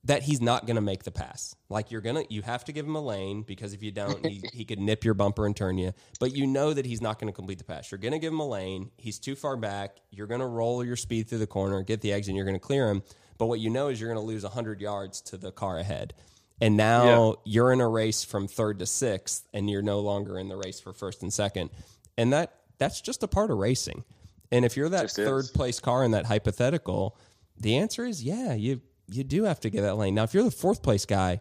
[0.05, 1.55] that he's not going to make the pass.
[1.69, 4.43] Like you're gonna, you have to give him a lane because if you don't, he,
[4.53, 5.93] he could nip your bumper and turn you.
[6.19, 7.91] But you know that he's not going to complete the pass.
[7.91, 8.91] You're going to give him a lane.
[8.97, 9.97] He's too far back.
[10.11, 12.59] You're going to roll your speed through the corner, get the exit, and you're going
[12.59, 13.03] to clear him.
[13.37, 16.15] But what you know is you're going to lose 100 yards to the car ahead.
[16.63, 20.49] And now you're in a race from third to sixth, and you're no longer in
[20.49, 21.71] the race for first and second.
[22.19, 24.05] And that that's just a part of racing.
[24.53, 25.27] And if you're that Just is.
[25.27, 27.17] third place car in that hypothetical,
[27.59, 28.81] the answer is yeah, you
[29.13, 30.15] you do have to get that lane.
[30.15, 31.41] Now, if you're the fourth place guy,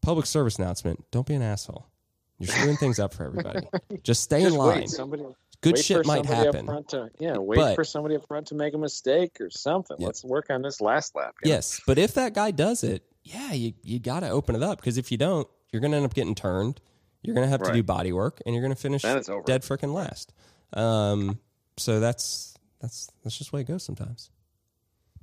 [0.00, 1.86] public service announcement: don't be an asshole.
[2.38, 3.66] You're screwing things up for everybody.
[4.02, 4.78] Just stay Just in line.
[4.80, 4.88] wait.
[4.88, 5.24] Somebody,
[5.60, 6.64] Good wait shit might happen.
[6.64, 9.96] front to, yeah, wait But- for somebody up front to make a mistake or something.
[9.98, 10.06] Yep.
[10.06, 11.34] Let's work on this last lap.
[11.44, 11.50] know?
[11.50, 14.78] Yes, but if that guy does it, yeah, you you got to open it up
[14.80, 16.80] because if you don't, you're going to end up getting turned.
[17.22, 19.28] You're going to have to do body work, and you're going to finish Then it's
[19.28, 19.42] over.
[19.42, 20.32] dead freaking last.
[20.72, 21.38] Um,
[21.76, 24.30] so that's that's that's just the way it goes sometimes.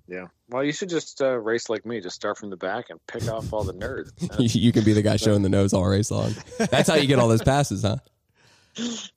[0.07, 0.27] Yeah.
[0.49, 1.99] Well, you should just uh, race like me.
[1.99, 4.11] Just start from the back and pick off all the nerds.
[4.55, 6.33] You, can be the guy showing the nose all race long.
[6.57, 7.97] That's how you get all those passes, huh?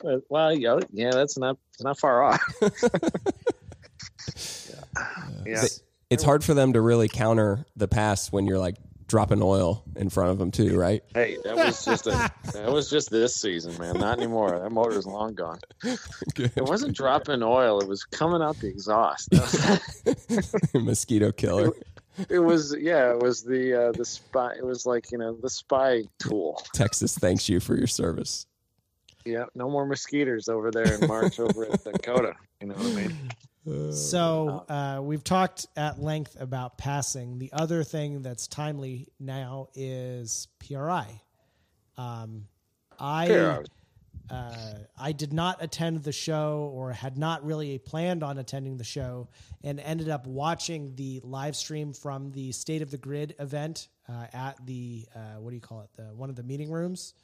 [0.03, 2.41] Uh, well, yeah, yeah, that's not it's not far off.
[4.71, 5.11] yeah.
[5.45, 5.65] yeah.
[6.09, 8.77] It's hard for them to really counter the pass when you're like
[9.11, 11.03] dropping oil in front of them too, right?
[11.13, 13.99] Hey, that was just a that was just this season, man.
[13.99, 14.59] Not anymore.
[14.59, 15.59] That motor's long gone.
[16.37, 17.81] It wasn't dropping oil.
[17.81, 19.29] It was coming out the exhaust.
[20.75, 21.73] Mosquito killer.
[22.29, 23.11] it was yeah.
[23.11, 24.55] It was the uh, the spy.
[24.55, 26.63] It was like you know the spy tool.
[26.73, 28.47] Texas thanks you for your service.
[29.25, 29.47] Yeah.
[29.55, 32.35] No more mosquitoes over there in March over at Dakota.
[32.61, 33.17] You know what I mean?
[33.93, 37.39] So uh, we've talked at length about passing.
[37.39, 41.21] The other thing that's timely now is PRI.
[41.97, 42.47] Um,
[42.99, 43.63] I
[44.31, 48.85] uh, I did not attend the show or had not really planned on attending the
[48.85, 49.29] show,
[49.65, 54.27] and ended up watching the live stream from the State of the Grid event uh,
[54.33, 55.91] at the uh, what do you call it?
[55.97, 57.15] The one of the meeting rooms,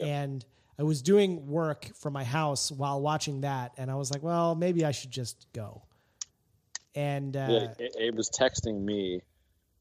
[0.00, 0.44] and
[0.78, 4.54] I was doing work from my house while watching that, and I was like, well,
[4.54, 5.82] maybe I should just go.
[6.94, 9.20] And uh, Yeah, Abe was texting me,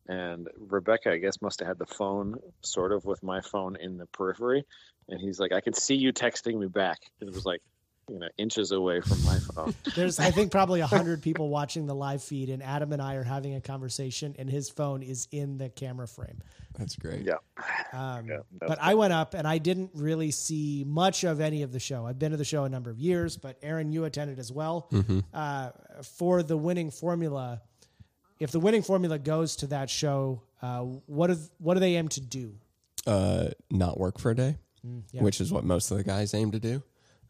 [0.08, 3.98] and Rebecca, I guess, must have had the phone sort of with my phone in
[3.98, 4.66] the periphery,
[5.08, 7.62] and he's like, "I can see you texting me back." And it was like,
[8.10, 9.74] you know, inches away from my phone.
[9.96, 13.16] There's, I think, probably a hundred people watching the live feed, and Adam and I
[13.16, 16.42] are having a conversation, and his phone is in the camera frame.
[16.78, 17.26] That's great.
[17.26, 17.36] yeah,
[17.92, 21.64] Um, Yeah, but that's I went up, and I didn't really see much of any
[21.64, 22.06] of the show.
[22.06, 24.88] I've been to the show a number of years, but Aaron, you attended as well
[24.92, 25.20] Mm-hmm.
[25.34, 25.72] uh,
[26.18, 27.62] for the winning formula.
[28.40, 32.08] If the winning formula goes to that show, uh, what do what do they aim
[32.10, 32.56] to do?
[33.06, 34.58] Uh, not work for a day,
[35.12, 35.24] yeah.
[35.24, 36.84] which is what most of the guys aim to do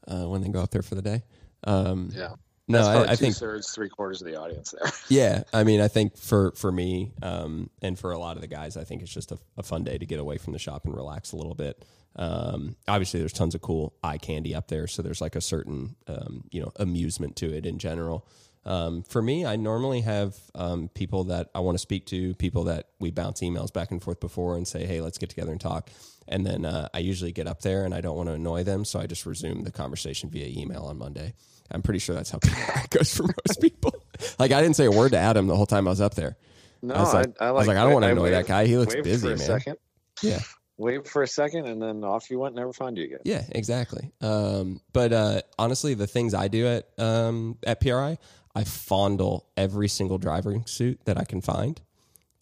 [0.08, 1.24] uh, when they go up there for the day.
[1.64, 2.34] Um, yeah.
[2.68, 4.92] no, I, I think thirds, three quarters of the audience there.
[5.10, 8.48] Yeah, I mean, I think for for me um, and for a lot of the
[8.48, 10.86] guys, I think it's just a, a fun day to get away from the shop
[10.86, 11.86] and relax a little bit.
[12.16, 15.96] Um, obviously, there's tons of cool eye candy up there, so there's like a certain
[16.08, 18.28] um, you know amusement to it in general.
[18.66, 22.66] Um, for me, I normally have um, people that I want to speak to, people
[22.66, 25.62] that we bounce emails back and forth before and say, hey, let's get together and
[25.62, 25.90] talk.
[26.28, 28.84] And then uh, I usually get up there and I don't want to annoy them,
[28.86, 31.34] so I just resume the conversation via email on Monday.
[31.72, 33.94] I'm pretty sure that's how it goes for most people.
[34.40, 36.38] like I didn't say a word to Adam the whole time I was up there.
[36.82, 38.68] No, I was like, I, was like, I don't want to annoy that guy.
[38.68, 39.46] He looks busy, for a man.
[39.46, 39.78] Second,
[40.22, 40.40] Yeah,
[40.78, 42.54] Wait for a second, and then off you went.
[42.56, 43.20] Never found you again.
[43.24, 44.12] yeah, exactly.
[44.22, 48.18] Um, but uh, honestly, the things I do at um, at PRI,
[48.54, 51.82] I fondle every single driving suit that I can find,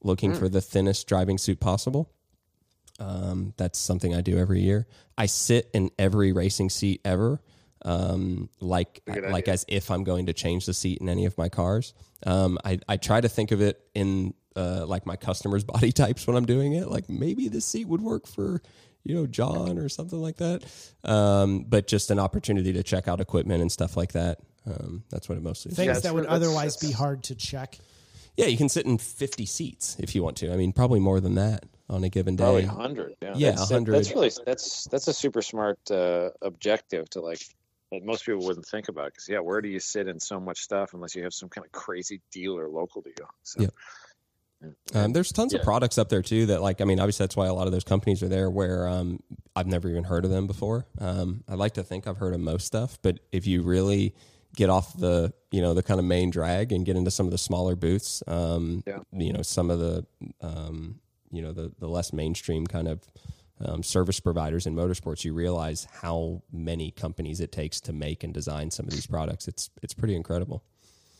[0.03, 0.37] looking Hmm.
[0.39, 2.11] for the thinnest driving suit possible.
[2.99, 4.87] Um, that's something I do every year.
[5.17, 7.41] I sit in every racing seat ever,
[7.83, 9.53] um, like like idea.
[9.53, 11.93] as if I'm going to change the seat in any of my cars.
[12.25, 16.25] Um, I I try to think of it in uh, like my customers' body types
[16.27, 16.89] when I'm doing it.
[16.89, 18.61] Like maybe this seat would work for
[19.03, 20.63] you know John or something like that.
[21.03, 24.39] Um, but just an opportunity to check out equipment and stuff like that.
[24.65, 25.77] Um, that's what it mostly is.
[25.77, 27.77] Things that's that would that's- otherwise be hard to check.
[28.37, 30.51] Yeah, you can sit in 50 seats if you want to.
[30.51, 32.43] I mean, probably more than that on a given day.
[32.43, 33.15] Probably hundred.
[33.21, 33.91] Yeah, Yeah, that's, 100.
[33.93, 37.41] That's really that's that's a super smart uh, objective to like
[37.91, 40.59] that most people wouldn't think about because yeah, where do you sit in so much
[40.59, 43.25] stuff unless you have some kind of crazy dealer local to you?
[43.43, 43.67] So, Yeah.
[44.95, 47.45] Um, there's tons of products up there too that like I mean obviously that's why
[47.45, 49.19] a lot of those companies are there where um,
[49.55, 50.87] I've never even heard of them before.
[50.99, 54.15] Um, I like to think I've heard of most stuff, but if you really
[54.55, 57.31] get off the you know the kind of main drag and get into some of
[57.31, 58.99] the smaller booths, um, Yeah.
[59.11, 60.05] you know some of the
[60.41, 60.99] um,
[61.31, 63.01] you know the the less mainstream kind of
[63.63, 68.33] um, service providers in motorsports, you realize how many companies it takes to make and
[68.33, 69.47] design some of these products.
[69.47, 70.63] It's it's pretty incredible.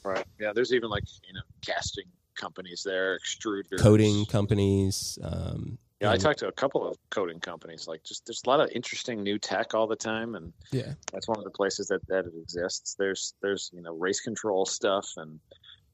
[0.03, 0.25] right.
[0.39, 5.17] Yeah, there's even like you know casting companies there, extruders, Coating companies.
[5.23, 7.87] Um, Yeah, I talked to a couple of coating companies.
[7.87, 10.93] Like, just there's a lot of interesting new tech all the time, and yeah.
[11.13, 12.95] that's one of the places that that it exists.
[12.99, 15.39] There's there's you know race control stuff and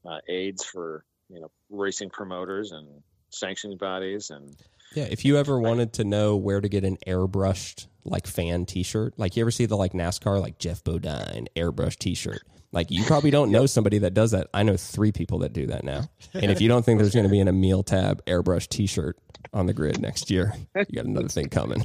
[0.04, 2.88] uh, aids for you know racing promoters and
[3.32, 4.56] sanctioning bodies and
[4.94, 9.14] Yeah, if you ever wanted to know where to get an airbrushed like fan T-shirt,
[9.18, 12.42] like you ever see the like NASCAR like Geoff Bodine airbrush T-shirt,
[12.72, 14.48] like you probably don't know somebody that does that.
[14.52, 16.04] I know three people that do that now.
[16.34, 19.18] And if you don't think there's going to be an Emil Tab airbrush T-shirt
[19.52, 21.84] on the grid next year, you got another thing coming.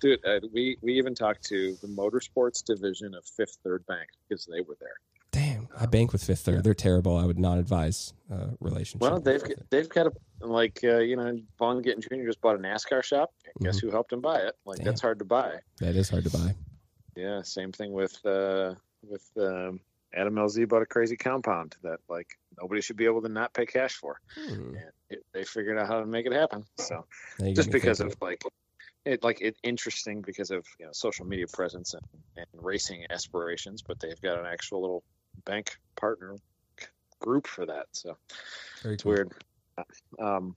[0.00, 4.46] dude, uh, we we even talked to the motorsports division of Fifth Third Bank because
[4.46, 4.98] they were there.
[5.78, 6.64] I bank with Fifth Third.
[6.64, 7.16] They're terrible.
[7.16, 9.02] I would not advise uh, relationship.
[9.02, 10.12] Well, they've they've got a
[10.46, 12.26] like uh, you know Vaughn Gittin Jr.
[12.26, 13.32] just bought a NASCAR shop.
[13.62, 14.56] Guess who helped him buy it?
[14.64, 14.86] Like Damn.
[14.86, 15.56] that's hard to buy.
[15.78, 16.54] that is hard to buy.
[17.16, 19.80] Yeah, same thing with uh, with um,
[20.14, 23.66] Adam LZ bought a crazy compound that like nobody should be able to not pay
[23.66, 24.20] cash for.
[24.34, 24.52] Hmm.
[24.52, 24.76] And
[25.08, 26.64] it, they figured out how to make it happen.
[26.78, 27.04] So
[27.38, 28.42] Now you got just because of like
[29.04, 32.02] it like it interesting because of you know social media presence and,
[32.36, 35.02] and racing aspirations, but they've got an actual little
[35.44, 36.36] bank partner
[37.20, 37.86] group for that.
[37.92, 38.16] So
[38.82, 39.12] Very it's cool.
[39.12, 39.32] weird.
[40.18, 40.56] Um,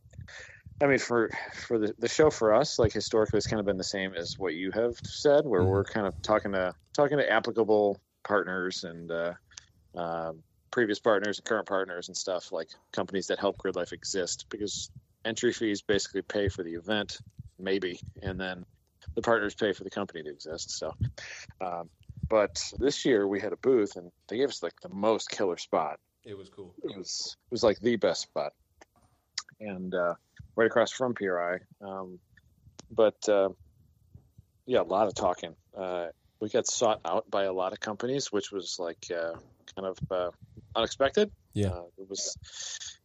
[0.81, 3.77] I mean, for for the, the show for us, like historically, it's kind of been
[3.77, 5.69] the same as what you have said, where Mhm.
[5.69, 9.33] we're kind of talking to talking to applicable partners and uh,
[9.95, 14.45] um previous partners and current partners and stuff like companies that help Grid Life exist
[14.49, 14.89] because
[15.23, 17.21] entry fees basically pay for the event,
[17.59, 18.65] maybe, and then
[19.15, 20.77] the partners pay for the company to exist.
[20.77, 20.91] So,
[21.61, 21.89] um,
[22.29, 25.57] but this year we had a booth and they gave us like the most killer
[25.57, 26.73] spot It was cool.
[26.83, 28.53] it was it was like the best spot,
[29.59, 30.15] and uh,
[30.55, 31.57] right across from PRI.
[31.81, 32.19] Um,
[32.91, 33.49] but uh,
[34.65, 35.55] yeah, a lot of talking.
[35.77, 36.07] Uh,
[36.39, 39.33] we got sought out by a lot of companies, which was like uh,
[39.75, 40.31] kind of uh,
[40.75, 41.31] unexpected.
[41.53, 41.69] Yeah.
[41.69, 42.37] uh, it was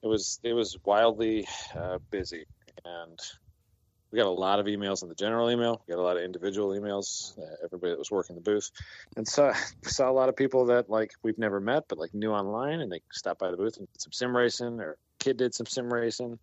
[0.02, 2.44] it was it was wildly uh, busy,
[2.84, 3.18] and
[4.10, 5.82] we got a lot of emails in the general email.
[5.86, 7.36] We got a lot of individual emails.
[7.38, 8.70] Uh, everybody that was working the booth,
[9.16, 9.52] and so
[9.84, 12.80] we saw a lot of people that like we've never met, but like knew online,
[12.80, 15.66] and they stopped by the booth and did some sim racing, or kid did some
[15.66, 16.38] sim racing.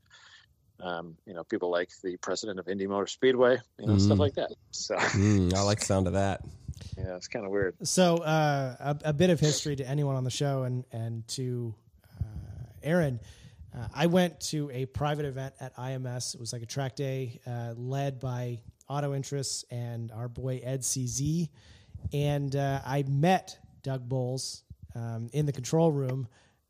[0.82, 4.20] Um, you know, people like the president of Indy Motor Speedway, you know, stuff Mhm.
[4.20, 4.52] like that.
[4.72, 6.42] So Mm, I like the sound of that.
[6.98, 7.76] yeah, it's kind of weird.
[7.84, 11.74] So, uh, a, a bit of history to anyone on the show and and to
[12.20, 13.20] uh, Aaron.
[13.76, 16.34] Uh, I went to a private event at IMS.
[16.34, 20.82] It was like a track day uh, led by Auto Interests and our boy Ed
[20.82, 21.50] CZ.
[22.14, 24.64] And uh, I met Doug Boles
[24.96, 26.28] um, in the control room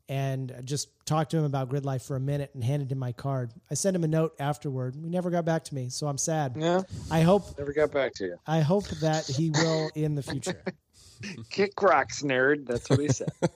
[0.08, 3.12] and just talked to him about grid life for a minute and handed him my
[3.12, 3.52] card.
[3.70, 4.94] I sent him a note afterward.
[4.94, 6.54] He never got back to me, so I'm sad.
[6.56, 8.36] Yeah, I hope never got back to you.
[8.46, 10.62] I hope that he will in the future.
[11.50, 12.66] Kick rocks, nerd.
[12.66, 13.32] That's what he said.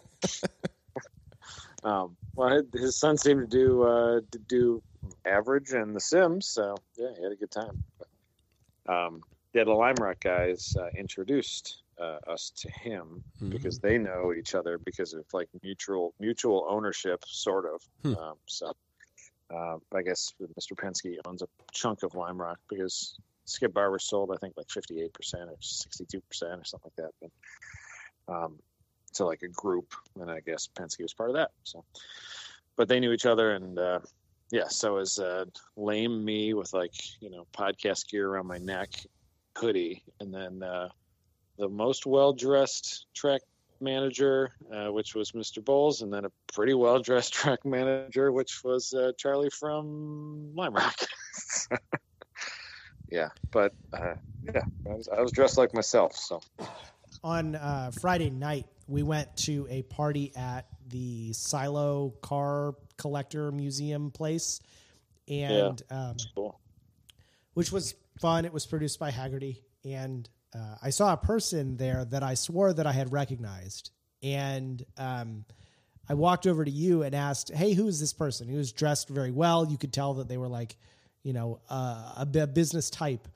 [1.84, 4.82] um, well, his son seemed to do uh, to do
[5.26, 7.82] average in The Sims, so yeah, he had a good time.
[7.98, 9.22] But, um,
[9.52, 13.50] yeah, the Lime Rock guys uh, introduced uh, us to him Mhm.
[13.50, 17.82] because they know each other because of like mutual mutual ownership, sort of.
[18.02, 18.16] Hmm.
[18.16, 18.72] Um, so,
[19.54, 20.72] uh, I guess Mr.
[20.74, 25.50] Penske owns a chunk of Lime Rock because Skip Barber sold, I think, like 58%
[25.50, 27.12] or 62% or something like that.
[27.20, 28.58] But, um,
[29.14, 31.50] to like a group, and I guess Penske was part of that.
[31.62, 31.84] So,
[32.76, 34.00] but they knew each other, and uh,
[34.50, 35.44] yeah, so as uh,
[35.76, 38.90] lame me with like you know podcast gear around my neck,
[39.56, 40.88] hoodie, and then uh,
[41.58, 43.42] the most well dressed track
[43.80, 45.64] manager, uh, which was Mr.
[45.64, 50.74] Boles, and then a pretty well dressed track manager, which was uh, Charlie from Lime
[50.74, 50.96] Rock.
[53.10, 56.40] yeah, but uh, yeah, I was, I was dressed like myself, so
[57.22, 64.10] on uh, Friday night, we went to a party at the Silo Car Collector Museum
[64.10, 64.60] place,
[65.28, 66.60] and um, cool.
[67.54, 68.44] which was fun.
[68.44, 72.72] It was produced by Hagerty, and uh, I saw a person there that I swore
[72.72, 75.44] that I had recognized, and um,
[76.08, 79.08] I walked over to you and asked, "Hey, who is this person?" He was dressed
[79.08, 79.66] very well.
[79.70, 80.76] You could tell that they were like,
[81.22, 83.28] you know, uh, a, a business type.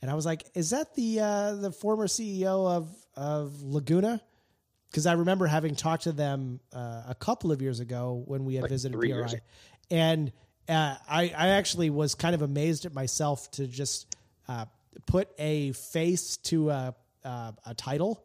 [0.00, 4.22] And I was like, "Is that the uh, the former CEO of of Laguna?"
[4.92, 8.56] Because I remember having talked to them uh, a couple of years ago when we
[8.56, 9.40] had Like visited PRI,
[9.90, 10.30] and
[10.68, 14.14] uh, I I actually was kind of amazed at myself to just
[14.48, 14.66] uh,
[15.06, 18.22] put a face to a uh, a title,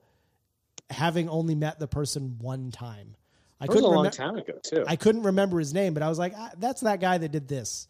[0.89, 3.15] having only met the person one time.
[3.61, 4.83] I It was a couldn't long remem- time ago too.
[4.85, 7.47] I couldn't remember his name, but I was like, ah, "That's that guy that did
[7.47, 7.87] this."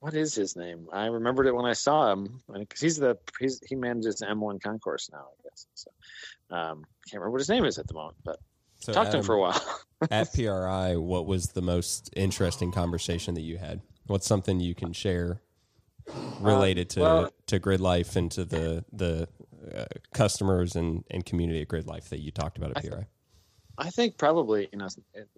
[0.00, 0.86] What is his name?
[0.92, 5.10] I remembered it when I saw him because he's the he's, he manages M1 concourse
[5.12, 5.66] now, I guess.
[5.74, 5.90] So
[6.50, 8.38] um, can't remember what his name is at the moment, but
[8.78, 9.80] So talked to him for a while.
[10.10, 13.80] at PRI, what was the most interesting conversation that you had?
[14.06, 15.42] What's something you can share
[16.40, 19.28] related to well- to Grid Life and to the the
[19.74, 19.84] uh,
[20.14, 23.06] customers and, and community at Grid Life that you talked about at PRI?
[23.80, 24.88] I think probably you know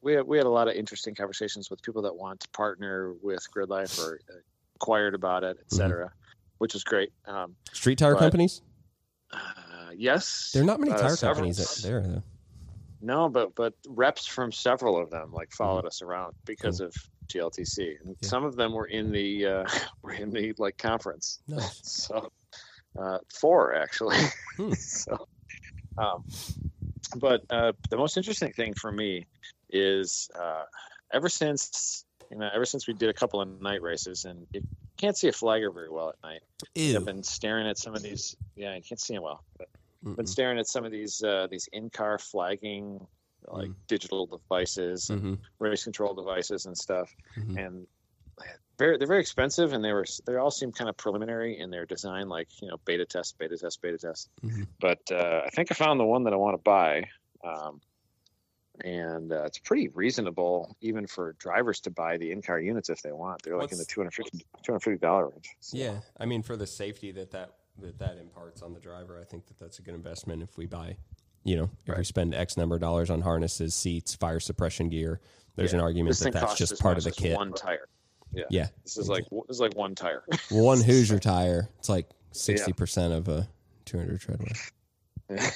[0.03, 3.15] we had, we had a lot of interesting conversations with people that want to partner
[3.23, 4.39] with GridLife or uh,
[4.81, 6.07] inquired about it, Mm-hmm.
[6.59, 7.13] which was great.
[7.27, 8.63] Um, Street tire But- companies?
[9.33, 12.23] uh, yes, There are not many uh, tire several- companies that there though.
[13.03, 16.95] No, but but reps from several of them like followed us around because of
[17.29, 18.09] GLTC, and Mm-hmm.
[18.21, 18.29] Yeah.
[18.29, 19.65] some of them were in the uh,
[20.03, 21.41] were in the like conference.
[21.49, 21.81] Nice.
[21.85, 22.31] So
[22.99, 24.19] uh, four actually.
[24.57, 24.73] Hmm.
[24.75, 25.29] so,
[25.97, 26.25] um,
[27.17, 29.27] but uh, the most interesting thing for me
[29.71, 30.65] is uh,
[31.13, 34.63] ever since you know ever since we did a couple of night races and you
[34.99, 36.43] can't see a flagger very well at night.
[36.99, 38.37] I've been staring at some of these.
[38.57, 39.43] Yeah, you can't see them well.
[39.59, 39.69] But
[40.17, 43.07] been staring at some of these uh, these in-car flagging
[43.49, 45.39] like digital devices and Mhm.
[45.59, 47.57] race control devices and stuff Mhm.
[47.59, 47.87] and
[48.79, 51.87] very they're very expensive and they were they all seem kind of preliminary in their
[51.87, 54.67] design like you know beta test beta test beta test Mhm.
[54.79, 57.09] but uh, i think i found the one that i want to buy
[57.45, 57.81] um,
[58.85, 63.13] and uh, it's pretty reasonable even for drivers to buy the in-car units if they
[63.13, 66.67] want they're like in the What's- 250 $250 range So, Yeah, I mean, for the
[66.67, 69.95] safety that that that, that imparts on the driver, I think that that's a good
[69.95, 70.97] investment if we buy.
[71.45, 75.21] You know, if we spend X number of dollars on harnesses, seats, fire suppression gear,
[75.57, 75.79] there's yeah.
[75.79, 77.37] an argument this that that's just part of the kit.
[77.37, 77.89] one tire
[78.51, 81.71] Yeah, this is like this is like one tire one Hoosier tire.
[81.79, 83.49] It's like sixty percent of a
[83.87, 84.73] 200 treadwear.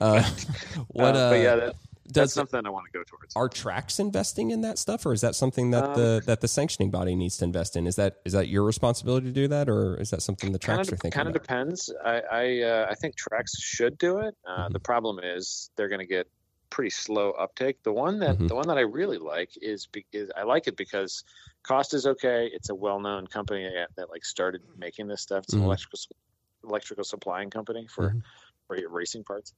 [0.00, 0.22] Uh,
[0.88, 1.14] what?
[1.14, 3.98] Uh, Uh, but yeah that, that's does something i want to go towards are tracks
[3.98, 7.14] investing in that stuff, or is that something that the Um, that the sanctioning body
[7.14, 7.86] needs to invest in?
[7.86, 10.88] Is that is that your responsibility to do that, or is that something the tracks
[10.88, 11.90] kind are thinking kind of depends.
[12.04, 14.36] I I, uh, I think tracks should do it.
[14.46, 14.72] Uh, Mhm.
[14.74, 16.28] The problem is they're going to get
[16.68, 17.82] pretty slow uptake.
[17.84, 18.48] The one that Mhm.
[18.48, 21.24] the one that I really like is, be, is I like it because
[21.62, 22.50] cost is okay.
[22.52, 25.44] It's a well known company that, that like started making this stuff.
[25.44, 25.64] It's an Mhm.
[25.64, 25.98] electrical
[26.64, 28.14] electrical supplying company for
[28.66, 29.54] for racing parts.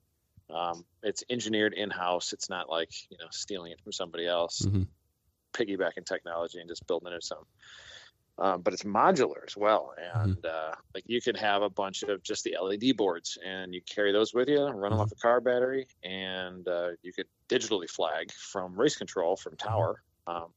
[0.50, 2.32] Um, it's engineered in house.
[2.32, 4.86] It's not like you know stealing it from somebody else Mhm.
[5.54, 7.46] piggybacking technology and just building it something.
[8.36, 12.20] Um, but it's modular as well, and uh, like you could have a bunch of
[12.24, 15.40] just the LED boards, and you carry those with you, run them off a car
[15.40, 20.52] battery, and uh, you could digitally flag from race control from tower, um,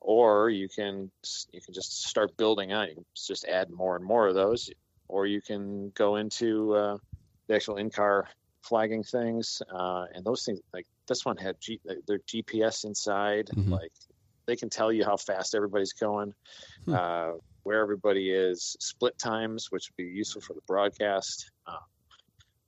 [0.00, 1.10] or you can
[1.52, 2.88] you can just start building on.
[2.88, 4.68] You can just add more and more of those,
[5.08, 6.98] or you can go into uh,
[7.46, 8.28] the actual in-car
[8.64, 13.70] flagging things, uh, and those things like this one had G- their GPS inside, Mhm.
[13.70, 13.92] like
[14.46, 16.34] they can tell you how fast everybody's going,
[16.86, 16.94] Hmm.
[16.94, 21.50] uh, where everybody is, split times, which would be useful for the broadcast.
[21.66, 21.78] Uh,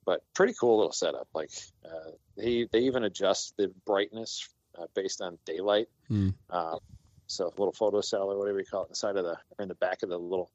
[0.05, 1.27] but pretty cool little setup.
[1.33, 1.51] Like
[1.83, 5.89] uh, they they even adjust the brightness uh, based on daylight.
[6.07, 6.29] Hmm.
[6.49, 6.77] Uh,
[7.27, 9.67] so a little photo cell or whatever you call it, inside of the or in
[9.67, 10.49] the back of the little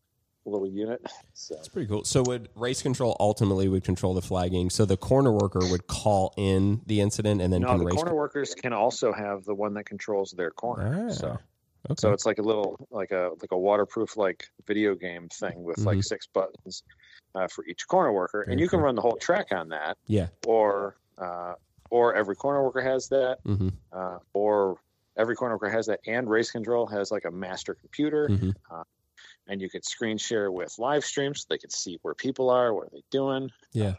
[0.44, 1.00] little unit.
[1.34, 2.04] So That's pretty cool.
[2.04, 4.68] So would race control ultimately would control the flagging?
[4.70, 7.94] So the corner worker would call in the incident and then no, can the race.
[7.94, 11.06] corner workers can also have the one that controls their corner.
[11.08, 11.28] Ah, So
[11.90, 11.94] okay.
[11.98, 15.78] So it's like a little like a like a waterproof like video game thing with
[15.78, 16.04] like Mhm.
[16.04, 16.82] six buttons
[17.34, 19.96] uh, for each corner worker, Very and you can run the whole track on that,
[20.06, 20.28] yeah.
[20.46, 21.54] or uh,
[21.90, 24.76] or every corner worker has that, hmm uh, or
[25.16, 28.50] every corner worker has that, and race control has like a master computer, hmm
[29.48, 32.74] and you could screen share with live streams so they could see where people are,
[32.74, 33.50] what are they doing.
[33.72, 33.94] Yeah.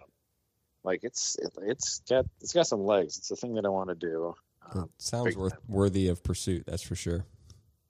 [0.84, 3.18] Like it's it, it's got it's got some legs.
[3.18, 4.36] It's a thing that I want to do.
[4.74, 6.64] Um, sounds worth, worthy of pursuit.
[6.66, 7.26] That's for sure.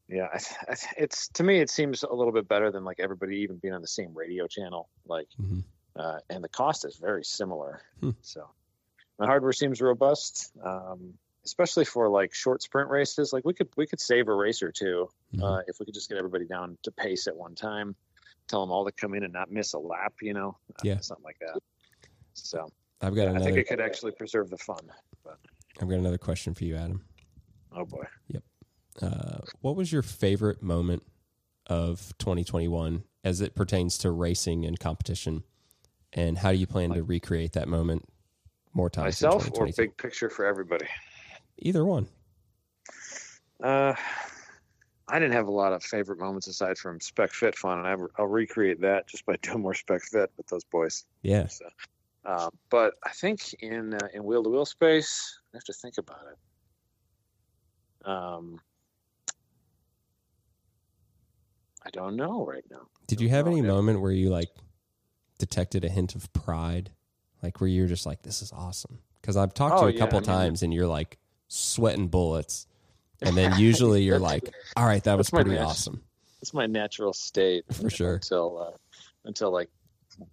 [0.08, 0.28] Yeah,
[0.98, 3.82] it's to me it seems a little bit better than like everybody even being on
[3.82, 4.90] the same radio channel.
[5.08, 5.62] Like, hmm
[5.96, 7.82] uh, and the cost is very similar.
[8.00, 8.12] Hmm.
[8.22, 8.50] So
[9.20, 11.14] my hardware seems robust, um,
[11.46, 13.34] especially for like short sprint races.
[13.34, 15.44] Like we could we could save a race or 2 Mhm.
[15.44, 17.96] uh, if we could just get everybody down to pace at one time.
[18.48, 20.14] Tell them all to come in and not miss a lap.
[20.22, 21.00] You know, uh, Yeah.
[21.00, 21.60] something like that.
[22.34, 22.68] So
[23.02, 24.92] I've got I think it could actually preserve the fun.
[25.24, 25.40] But.
[25.82, 27.04] I've got another question for you, Adam.
[27.72, 28.06] Oh boy.
[28.28, 28.44] Yep.
[29.02, 31.04] Uh, what was your favorite moment
[31.68, 35.44] of 2021 as it pertains to racing and competition?
[36.12, 38.06] And how do you plan to recreate that moment
[38.74, 39.06] more times?
[39.06, 40.86] Myself or big picture for everybody?
[41.60, 42.08] Either one.
[43.64, 43.94] Uh,
[45.08, 47.96] I didn't have a lot of favorite moments aside from Spec Fit fun, and I,
[48.22, 51.06] I'll recreate that just by doing more Spec Fit with those boys.
[51.22, 51.48] Yeah.
[51.48, 51.66] So,
[52.26, 55.98] uh, but I think in uh, in wheel to wheel space, I have to think
[55.98, 58.08] about it.
[58.10, 58.60] Um,
[61.86, 62.88] I don't know right now.
[63.08, 63.64] Did you have any yeah.
[63.64, 64.50] moment where you like
[65.38, 66.92] detected a hint of pride?
[67.42, 69.00] Like where you're just like, this is awesome?
[69.22, 71.18] Because I've talked to Oh, you a yeah, couple I mean- times and you're like
[71.54, 72.68] sweating bullets.
[73.22, 76.04] And then usually you're like, all right, that was pretty awesome.
[76.42, 78.16] It's my natural state For sure.
[78.16, 78.78] until uh,
[79.26, 79.70] until like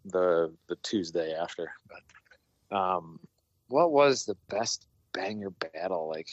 [0.07, 1.71] the the Tuesday after.
[1.89, 3.21] But um,
[3.69, 6.09] what was the best banger battle?
[6.09, 6.29] Like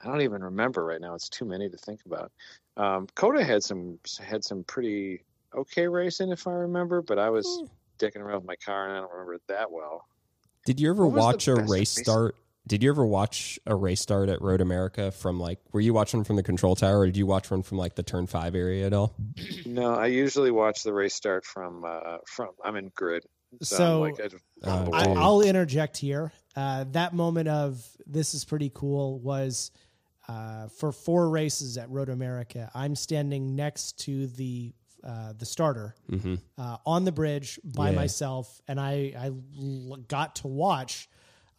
[0.00, 1.14] I don't even remember right now.
[1.14, 2.32] It's too many to think about.
[2.78, 5.22] Um, COTA had some had some pretty
[5.54, 7.66] okay racing if I remember, but I was Hmm.
[7.98, 10.06] dicking around with my car and I don't remember it that well.
[10.64, 11.98] Did you ever What watch a race race?
[11.98, 12.36] start?
[12.70, 16.22] Did you ever watch a race start at Road America from like, were you watching
[16.22, 18.86] from the control tower or did you watch one from like the turn five area
[18.86, 19.16] at all?
[19.66, 23.24] No, I usually watch the race start from uh, from I'm in grid.
[23.60, 25.16] So, So, I'm like, I just, Oh, I, dude.
[25.16, 26.30] I'll interject here.
[26.54, 29.72] Uh, that moment of this is pretty cool was
[30.28, 32.70] uh, for four races at Road America.
[32.72, 36.34] I'm standing next to the uh, the starter Mm-hmm.
[36.56, 37.96] uh, on the bridge by Yeah.
[37.96, 39.26] myself, and I I
[39.60, 41.08] l- got to watch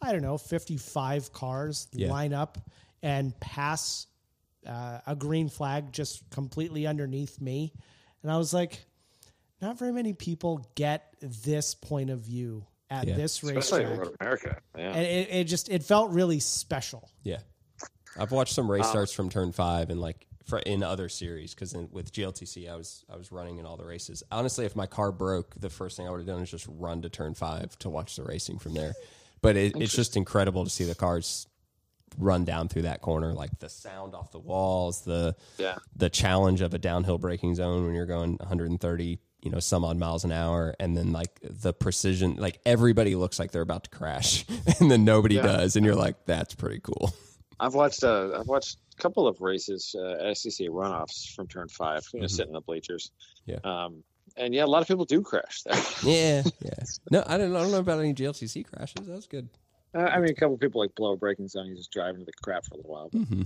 [0.02, 2.10] I don't know 55 cars Yeah.
[2.10, 2.58] line up
[3.02, 4.06] and pass
[4.66, 7.72] uh, a green flag just completely underneath me,
[8.22, 8.84] and I was like,
[9.60, 13.16] not very many people get this point of view at Yeah.
[13.16, 13.56] this race.
[13.64, 14.60] especially in Road America.
[14.76, 14.90] Yeah.
[14.92, 17.08] and it, it just it felt really special.
[17.24, 17.38] Yeah,
[18.18, 21.54] I've watched some race Um, starts from turn five and like for, in other series
[21.54, 24.22] because with GLTC I was I was running in all the races.
[24.30, 27.02] Honestly, if my car broke, the first thing I would have done is just run
[27.02, 28.92] to turn five to watch the racing from there.
[29.42, 31.46] But it, it's just incredible to see the cars
[32.18, 35.76] run down through that corner, like the sound off the walls, the Yeah.
[35.96, 39.96] the challenge of a downhill braking zone when you're going 130 you know some odd
[39.98, 43.90] miles an hour and then like the precision like everybody looks like they're about to
[43.90, 44.44] crash
[44.78, 45.42] and then nobody Yeah.
[45.42, 47.12] does and you're like that's pretty cool
[47.58, 52.02] I've watched uh, I've watched a couple of races, uh, SCCA runoffs from turn five.
[52.12, 52.30] You know, Mhm.
[52.30, 53.10] sitting in the bleachers.
[53.46, 53.58] Yeah.
[53.64, 54.02] Um,
[54.36, 55.74] and yeah, a lot of people do crash there.
[56.04, 56.84] Yeah, yeah.
[57.10, 59.06] No, I don't, I don't know about any GLTC crashes.
[59.06, 59.48] That's good.
[59.94, 61.66] Uh, I mean, a couple of people like blow a braking zone.
[61.66, 63.08] You just drive into the crap for a little while.
[63.12, 63.42] But Mm-hmm.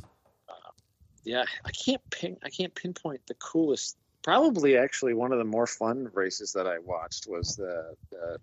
[1.24, 3.96] yeah, I can't pin I can't pinpoint the coolest.
[4.22, 8.38] Probably actually one of the more fun races that I watched was the the,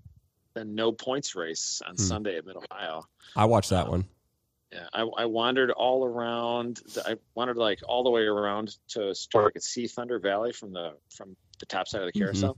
[0.53, 2.01] the no points race on Hmm.
[2.01, 3.07] Sunday at Mid Ohio.
[3.35, 4.05] I watched that one.
[4.71, 6.81] Yeah, I, I wandered all around.
[7.05, 10.73] I wandered like all the way around to where I could see Thunder Valley from
[10.73, 12.23] the from the top side of the Mhm.
[12.23, 12.57] carousel.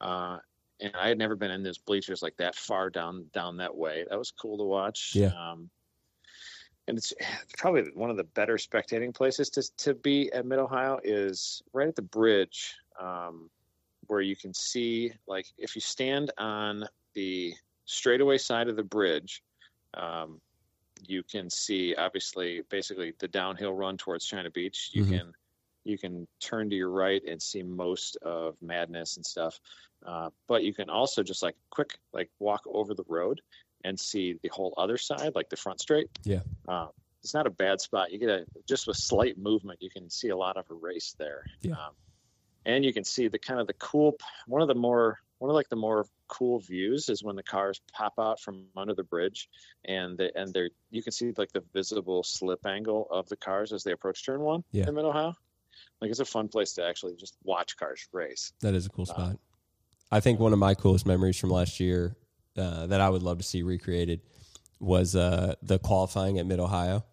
[0.00, 0.38] Uh,
[0.80, 4.04] and I had never been in those bleachers like that far down down that way.
[4.08, 5.14] That was cool to watch.
[5.14, 5.28] Yeah.
[5.28, 5.70] Um,
[6.88, 7.12] and it's
[7.56, 11.88] probably one of the better spectating places to to be at Mid Ohio is right
[11.88, 13.50] at the bridge, um,
[14.06, 17.54] where you can see like if you stand on the
[17.86, 19.42] straightaway side of the bridge.
[19.94, 20.40] Um,
[21.06, 24.90] you can see obviously basically the downhill run towards China Beach.
[24.92, 25.08] You Mhm.
[25.08, 25.34] can
[25.84, 29.60] you can turn to your right and see most of Madness and stuff.
[30.04, 33.40] Uh, but you can also just like quick like walk over the road
[33.84, 36.08] and see the whole other side, like the front straight.
[36.24, 36.40] Yeah.
[36.68, 36.88] Uh,
[37.22, 38.12] it's not a bad spot.
[38.12, 41.14] You get a just with slight movement, you can see a lot of a race
[41.18, 41.44] there.
[41.62, 41.72] Yeah.
[41.72, 41.92] Um,
[42.66, 44.16] and you can see the kind of the cool
[44.46, 47.80] one of the more one of like the more cool views is when the cars
[47.92, 49.48] pop out from under the bridge
[49.84, 53.72] and the, and they're you can see like the visible slip angle of the cars
[53.72, 54.88] as they approach turn one Yeah.
[54.88, 55.34] in Mid Ohio.
[56.00, 58.52] Like it's a fun place to actually just watch cars race.
[58.60, 59.36] That is a cool Uh, spot.
[60.10, 62.16] I think one of my coolest memories from last year
[62.56, 64.20] uh, that I would love to see recreated
[64.80, 67.04] was uh, the qualifying at Mid Ohio.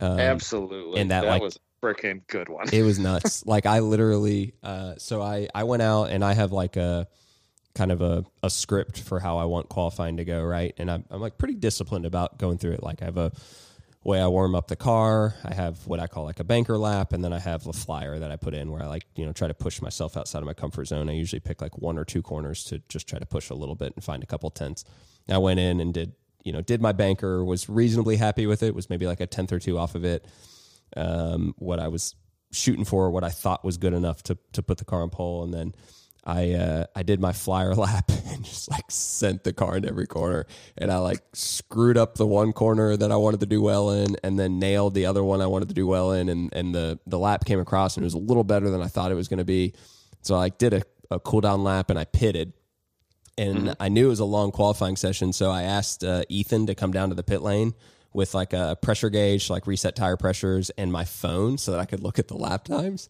[0.00, 2.66] Um, Absolutely, and that, like- was a freaking good one.
[2.72, 3.46] it was nuts.
[3.46, 7.06] like I literally, uh, so I I went out and I have like a
[7.74, 10.74] kind of a, a script for how I want qualifying to go, right?
[10.78, 12.82] And I'm I'm like pretty disciplined about going through it.
[12.82, 13.32] Like I have a
[14.04, 15.34] way I warm up the car.
[15.44, 18.18] I have what I call like a banker lap, and then I have a flyer
[18.18, 20.44] that I put in where I like you know try to push myself outside of
[20.44, 21.08] my comfort zone.
[21.08, 23.74] I usually pick like one or two corners to just try to push a little
[23.74, 24.84] bit and find a couple tenths.
[25.28, 26.12] I went in and did
[26.44, 28.74] you know did my banker was reasonably happy with it.
[28.74, 30.26] Was maybe like a tenth or two off of it.
[30.96, 32.14] Um, what I was
[32.52, 35.42] shooting for, what I thought was good enough to to put the car on pole,
[35.42, 35.74] and then
[36.24, 40.06] I uh, I did my flyer lap and just like sent the car into every
[40.06, 40.46] corner,
[40.78, 44.16] and I like screwed up the one corner that I wanted to do well in,
[44.22, 46.98] and then nailed the other one I wanted to do well in, and and the
[47.06, 49.28] the lap came across and it was a little better than I thought it was
[49.28, 49.74] going to be,
[50.22, 52.54] so I like did a, a cool down lap and I pitted,
[53.36, 53.82] and Mm-hmm.
[53.82, 56.92] I knew it was a long qualifying session, so I asked uh, Ethan to come
[56.92, 57.74] down to the pit lane
[58.14, 61.84] with like a pressure gauge, like reset tire pressures, and my phone so that I
[61.84, 63.08] could look at the lap times.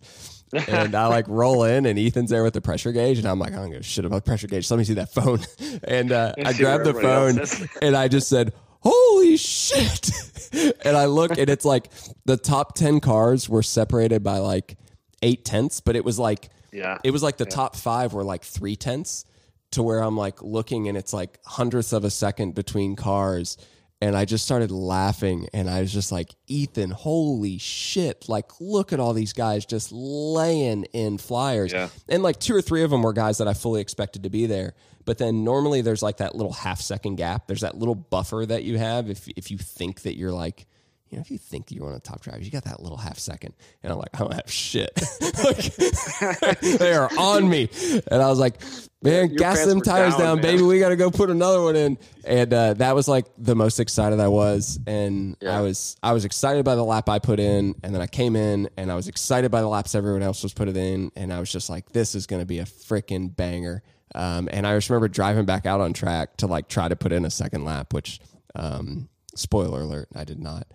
[0.68, 3.52] And I like roll in, and Ethan's there with the pressure gauge, and I'm like,
[3.52, 4.66] I don't give a shit about the pressure gauge.
[4.66, 5.40] So let me see that phone.
[5.84, 7.40] And uh, I grabbed the phone,
[7.82, 10.10] and I just said, "Holy shit!"
[10.84, 11.90] and I look, and it's like
[12.24, 14.76] the top ten cars were separated by like
[15.22, 16.98] eight tenths, but it was like Yeah.
[17.04, 19.24] it was like the top five were like three tenths
[19.72, 23.56] to where I'm like looking and it's like hundredths of a second between cars.
[24.00, 28.28] And I just started laughing and I was just like, Ethan, holy shit.
[28.28, 31.72] Like, look at all these guys just laying in flyers.
[31.72, 31.88] Yeah.
[32.08, 34.46] And like two or three of them were guys that I fully expected to be
[34.46, 34.74] there.
[35.04, 37.46] But then normally there's like that little half second gap.
[37.46, 40.66] There's that little buffer that you have if if you think that you're like,
[41.14, 42.98] you know, if you think you're one of the top drivers, you got that little
[42.98, 43.54] half second.
[43.84, 44.90] And I'm like, I don't have shit.
[45.44, 47.68] like, they are on me.
[48.10, 48.60] And I was like,
[49.00, 50.62] man, Your gas them tires down, down, baby.
[50.62, 51.98] We got to go put another one in.
[52.24, 54.80] And uh, that was like the most excited I was.
[54.88, 55.56] And Yeah.
[55.56, 57.76] I was I was excited by the lap I put in.
[57.84, 60.52] And then I came in and I was excited by the laps everyone else was
[60.52, 61.12] put it in.
[61.14, 63.84] And I was just like, this is going to be a freaking banger.
[64.16, 67.12] Um, and I just remember driving back out on track to like try to put
[67.12, 68.18] in a second lap, which
[68.56, 70.66] um, spoiler alert, I did not.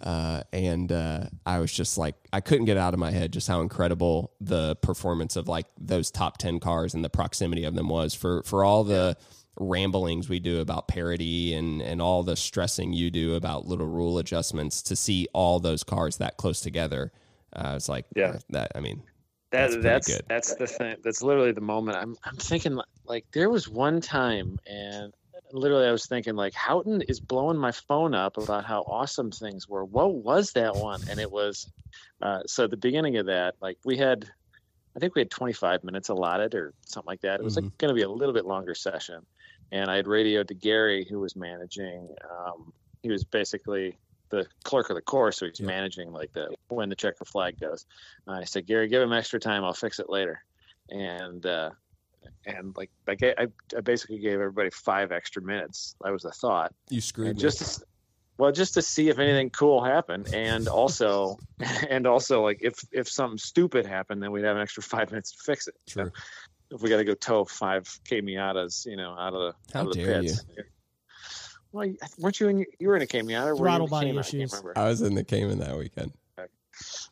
[0.00, 3.48] Uh, and uh, I was just like, I couldn't get out of my head just
[3.48, 7.88] how incredible the performance of like those top ten cars and the proximity of them
[7.88, 9.16] was for for all the
[9.60, 14.18] ramblings we do about parity and and all the stressing you do about little rule
[14.18, 17.10] adjustments to see all those cars that close together.
[17.56, 18.38] Uh, I was like, Yeah.
[18.50, 18.70] that.
[18.76, 19.02] I mean,
[19.50, 20.96] That, That's that's that's, the thing.
[21.02, 21.96] That's literally the moment.
[21.96, 25.12] I'm I'm thinking li- like there was one time, and
[25.52, 29.68] literally I was thinking like Houghton is blowing my phone up about how awesome things
[29.68, 29.84] were.
[29.84, 31.02] What was that one?
[31.06, 31.68] And it was
[32.22, 34.28] uh, so at the beginning of that, like we had,
[34.96, 37.40] I think we had 25 minutes allotted or something like that.
[37.40, 39.26] It was like going to be a little bit longer session,
[39.70, 42.08] and I had radioed to Gary who was managing.
[42.28, 42.72] Um,
[43.02, 43.96] he was basically
[44.30, 45.66] the clerk of the course, so he's Yeah.
[45.66, 47.86] managing like the when the checker flag goes.
[48.26, 49.64] And I said, Gary, give him extra time.
[49.64, 50.42] I'll fix it later.
[50.90, 51.70] And uh,
[52.46, 53.46] and like I, ga- I,
[53.76, 55.94] I basically gave everybody five extra minutes.
[56.02, 57.42] That was the thought, you screwed and me.
[57.42, 57.86] just to
[58.38, 61.38] well, just to see if anything cool happened, and also
[61.90, 65.32] and also like if if something stupid happened, then we'd have an extra five minutes
[65.32, 65.74] to fix it.
[65.86, 66.10] So
[66.70, 69.80] if we got to go tow five K Miatas, you know, out of the How
[69.80, 70.44] out of the dare pits.
[71.72, 72.64] Well, weren't you in?
[72.78, 73.46] You were in a K Miata.
[73.48, 74.18] or were you Throttle body Cayman?
[74.18, 74.52] I issues.
[74.52, 74.78] can't.
[74.78, 76.12] I was in the Cayman that weekend.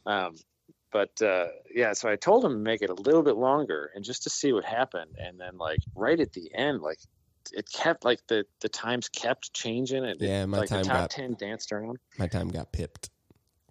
[0.07, 0.37] Um,
[0.97, 4.03] but uh, yeah, so I told him to make it a little bit longer and
[4.03, 5.11] just to see what happened.
[5.19, 6.99] And then like right at the end, like
[7.53, 10.05] it kept like the the times kept changing.
[10.05, 11.99] And it- Yeah, my like time the top got- ten danced around.
[12.19, 13.11] My time got pipped.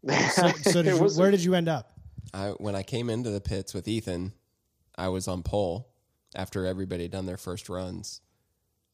[0.07, 1.93] So, so did you, was- where did you end up?
[2.34, 4.34] I when I came into the pits with Ethan,
[4.95, 5.89] I was on pole
[6.36, 8.21] after everybody had done their first runs,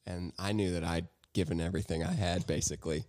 [0.05, 3.03] and I knew that I'd given everything I had basically,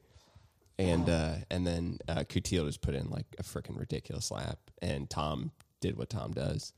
[0.79, 5.09] and uh, and then uh, Coutinho just put in like a freaking ridiculous lap, and
[5.09, 6.73] Tom did what Tom does,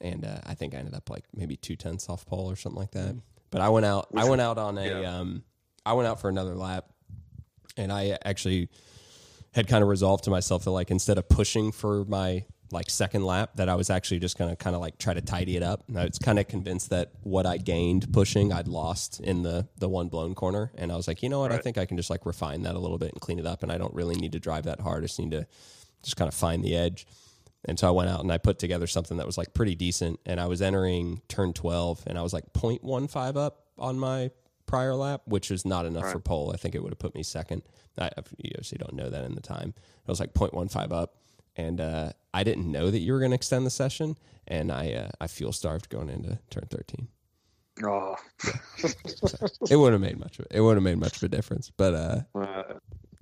[0.00, 2.80] and uh, I think I ended up like maybe two tenths off pole or something
[2.80, 3.16] like that.
[3.50, 4.08] But I went out.
[4.16, 4.86] I went out on a.
[5.02, 5.18] yeah.
[5.18, 5.42] Um,
[5.84, 6.86] I went out for another lap,
[7.76, 8.68] and I actually
[9.52, 13.24] had kind of resolved to myself that like instead of pushing for my like second
[13.24, 15.82] lap that I was actually just gonna kind of like try to tidy it up.
[15.88, 19.66] And I was kind of convinced that what I gained pushing I'd lost in the
[19.78, 21.96] the one blown corner, and I was like, you know what, I think I can
[21.96, 24.14] just like refine that a little bit and clean it up, and I don't really
[24.14, 25.02] need to drive that hard.
[25.02, 25.46] I just need to
[26.04, 27.06] just kind of find the edge.
[27.64, 30.18] And so I went out and I put together something that was like pretty decent.
[30.24, 34.30] And I was entering turn 12 and I was like 0.15 up on my
[34.66, 36.52] prior lap, which is not enough for pole.
[36.54, 37.62] I think it would have put me second.
[37.98, 39.74] I obviously don't know that in the time.
[40.08, 41.16] I was like 0.15 up.
[41.56, 44.16] And uh, I didn't know that you were going to extend the session.
[44.48, 47.08] And I, uh, I fuel starved going into turn 13.
[47.82, 48.16] Oh,
[49.70, 50.52] It wouldn't have made much of it.
[50.52, 51.70] It wouldn't have made much of a difference.
[51.76, 52.20] But uh,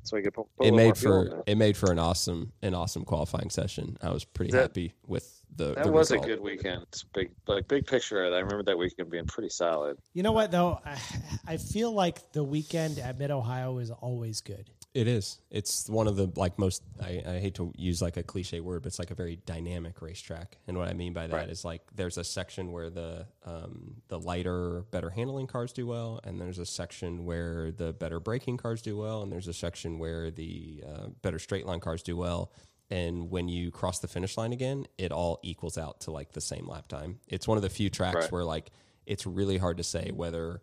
[0.08, 3.04] so I could put, put it made for it made for an awesome an awesome
[3.04, 3.96] qualifying session.
[4.02, 6.24] I was pretty That- happy with the That the was result.
[6.24, 6.86] a good weekend.
[7.14, 8.22] Big, like big picture.
[8.24, 9.96] I remember that weekend being pretty solid.
[10.14, 10.78] You know what though?
[10.84, 10.98] I,
[11.46, 14.70] I feel like the weekend at Mid Ohio is always good.
[14.98, 15.38] It is.
[15.48, 16.82] It's one of the like most.
[17.00, 20.02] I, I hate to use like a cliche word, but it's like a very dynamic
[20.02, 20.58] racetrack.
[20.66, 21.70] And what I mean by that is Right.
[21.74, 26.40] like there's a section where the um, the lighter, better handling cars do well, and
[26.40, 30.32] there's a section where the better braking cars do well, and there's a section where
[30.32, 32.50] the uh, better straight line cars do well.
[32.90, 36.40] and when you cross the finish line again, it all equals out to like the
[36.40, 37.20] same lap time.
[37.28, 38.32] It's one of the few tracks Right.
[38.32, 38.70] where like
[39.06, 40.62] it's really hard to say whether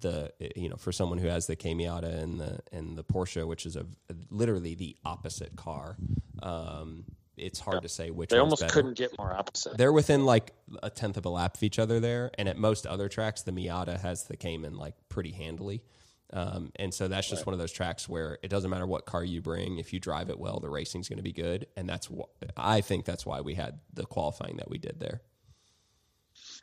[0.00, 3.46] the you know for someone who has the K Miata and the and the Porsche,
[3.46, 3.86] which is a
[4.30, 5.96] literally the opposite car.
[6.42, 7.04] Um,
[7.36, 8.72] it's hard to say which They almost better.
[8.72, 9.78] couldn't get more opposite.
[9.78, 12.86] They're within like a tenth of a lap of each other there, and at most
[12.86, 15.82] other tracks, the Miata has the Cayman like pretty handily.
[16.30, 19.24] Um, and so that's just one of those tracks where it doesn't matter what car
[19.24, 19.78] you bring.
[19.78, 22.82] If you drive it well, the racing's going to be good, and that's wh- I
[22.82, 25.22] think that's why we had the qualifying that we did there.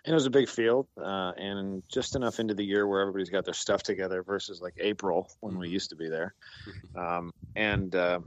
[0.05, 3.31] And it was a big field, uh, and just enough into the year where everybody's
[3.31, 6.33] got their stuff together versus like April when we used to be there.
[6.95, 8.19] Um, and uh,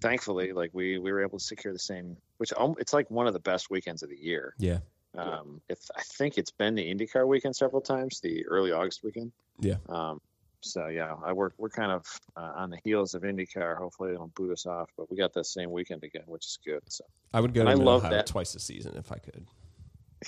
[0.00, 3.26] thankfully, like we we were able to secure the same, which al- it's like one
[3.28, 4.54] of the best weekends of the year.
[4.58, 4.78] Yeah,
[5.16, 9.30] Um, if I think it's been the IndyCar weekend several times, the early August weekend.
[9.60, 9.76] Yeah.
[9.88, 10.20] Um,
[10.60, 11.54] so yeah, I work.
[11.58, 12.04] We're kind of
[12.36, 13.76] uh, on the heels of IndyCar.
[13.78, 16.58] Hopefully, they don't boot us off, but we got that same weekend again, which is
[16.64, 16.82] good.
[16.88, 18.26] So I would go And to I love that.
[18.26, 19.46] twice a season if I could.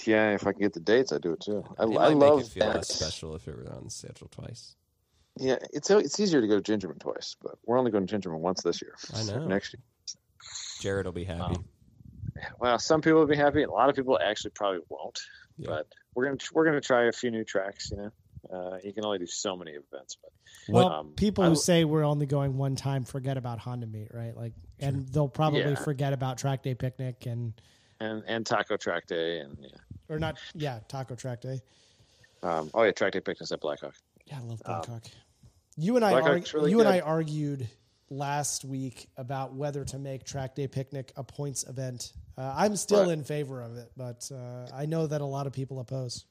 [0.07, 1.65] Yeah, if I can get the dates, I do it too.
[1.79, 2.77] I, It I love make it feel that.
[2.77, 4.75] less special if it were on the schedule twice.
[5.37, 8.41] Yeah, it's it's easier to go to Gingerman twice, but we're only going to Gingerman
[8.41, 8.95] once this year.
[9.15, 9.47] I know.
[9.47, 9.83] Next year,
[10.81, 11.57] Jared will be happy.
[11.57, 11.65] Um,
[12.61, 13.63] well, some people will be happy.
[13.63, 15.19] A lot of people actually probably won't.
[15.57, 15.69] Yeah.
[15.69, 17.91] But we're gonna we're gonna try a few new tracks.
[17.93, 18.11] You know,
[18.53, 20.17] uh, you can only do so many events.
[20.21, 20.33] But
[20.69, 24.13] Well, Um, people I who say we're only going one time forget about Honda Meet,
[24.13, 24.37] right?
[24.37, 25.75] Like, and they'll probably Yeah.
[25.77, 27.53] forget about Track Day Picnic and
[28.01, 29.69] and and Taco Track Day and yeah.
[30.09, 31.61] or not, yeah, Taco Track Day.
[32.43, 33.95] Um, oh yeah, Track Day picnics at Blackhawk.
[34.27, 35.05] Yeah, I love Um, Blackhawk.
[35.77, 37.69] you and I, arg- really you and I argued
[38.11, 42.13] last week about whether to make Track Day Picnic a points event.
[42.37, 43.13] Uh, I'm still Right.
[43.13, 46.25] in favor of it, but uh, I know that a lot of people oppose.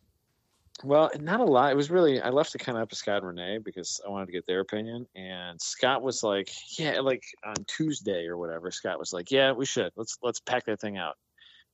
[0.84, 1.72] Well, not a lot.
[1.72, 4.10] It was really I left it kind of up to Scott and Renee because I
[4.10, 5.08] wanted to get their opinion.
[5.16, 9.66] And Scott was like, "Yeah, like on Tuesday or whatever." Scott was like, "Yeah, we
[9.66, 9.92] should.
[9.96, 11.18] Let's let's pack that thing out."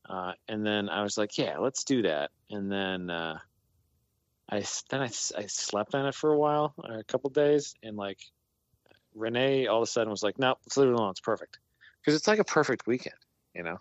[0.08, 3.39] Uh, and then I was like, "Yeah, let's do that." And then uh,
[4.49, 7.95] I then I, I slept on it for a while, or a couple days, and
[7.95, 8.20] like
[9.16, 11.12] Renee all of a sudden was like, "No, let's leave it alone.
[11.12, 11.60] It's perfect,"
[12.01, 13.16] because it's like a perfect weekend,
[13.56, 13.80] you know.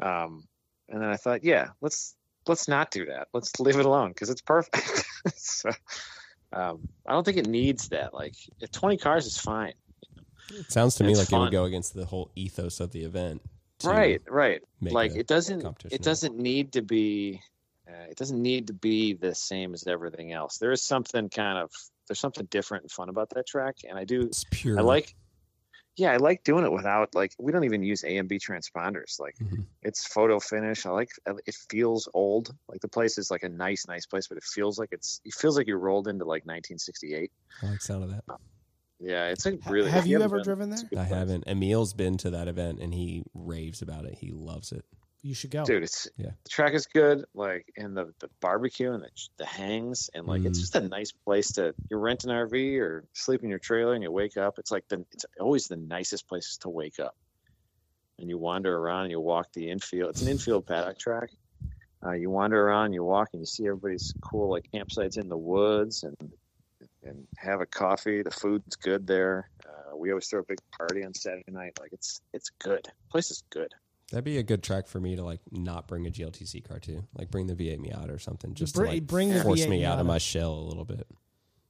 [0.00, 0.44] Um,
[0.88, 2.14] and then I thought, yeah, let's
[2.46, 3.28] let's not do that.
[3.32, 5.04] Let's leave it alone because it's perfect.
[5.36, 5.70] so
[6.52, 8.14] um, I don't think it needs that.
[8.14, 8.34] Like
[8.70, 9.74] 20 cars is fine.
[10.50, 13.02] It sounds to me It's like it would go against the whole ethos of the
[13.02, 13.42] event.
[13.90, 14.62] Right, right.
[14.80, 17.40] Like it doesn't it doesn't need to be
[17.88, 20.58] uh, it doesn't need to be the same as everything else.
[20.58, 21.70] There is something kind of
[22.08, 24.78] there's something different and fun about that track, and I do It's pure.
[24.78, 25.14] I like
[25.96, 29.20] yeah, I like doing it without like we don't even use A and B transponders.
[29.20, 29.66] Like Mhm.
[29.82, 30.86] it's photo finish.
[30.86, 32.54] I like it feels old.
[32.68, 35.34] Like the place is like a nice, nice place, but it feels like it's it
[35.34, 37.30] feels like you rolled into like 1968.
[37.62, 38.24] I like the sound of that.
[39.04, 39.90] Yeah, it's a really.
[39.90, 41.00] have you ever driven it's there?
[41.00, 41.08] I place.
[41.18, 41.44] haven't.
[41.46, 44.14] Emil's been to that event and he raves about it.
[44.14, 44.84] He loves it.
[45.22, 45.64] You should go.
[45.64, 46.30] Dude, it's Yeah.
[46.42, 47.24] the track is good.
[47.34, 50.62] Like and the the barbecue and the the hangs and like it's Mm.
[50.62, 54.02] just a nice place to you rent an RV or sleep in your trailer and
[54.02, 54.58] you wake up.
[54.58, 57.16] It's like the it's always the nicest places to wake up.
[58.18, 60.10] And you wander around and you walk the infield.
[60.10, 61.30] It's an infield paddock track.
[62.04, 65.38] Uh, you wander around, you walk, and you see everybody's cool like campsites in the
[65.38, 66.16] woods, and
[67.04, 68.22] and have a coffee.
[68.22, 69.48] The food's good there.
[69.66, 71.78] Uh, we always throw a big party on Saturday night.
[71.80, 72.86] Like it's it's good.
[73.10, 73.72] place is good.
[74.10, 77.02] That'd be a good track for me to like not bring a GLTC car to,
[77.16, 79.84] like bring the V8 Miata or something, just Br- to like bring force V8 me
[79.84, 81.06] out of my shell a little bit.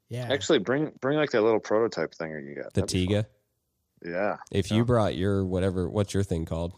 [0.09, 0.27] Yeah.
[0.31, 2.73] Actually, bring bring like that little prototype thing you got.
[2.75, 3.09] The That'd.
[3.09, 3.27] Tiga.
[4.05, 4.37] Yeah.
[4.51, 4.79] If Yeah.
[4.79, 6.73] you brought your whatever, what's your thing called?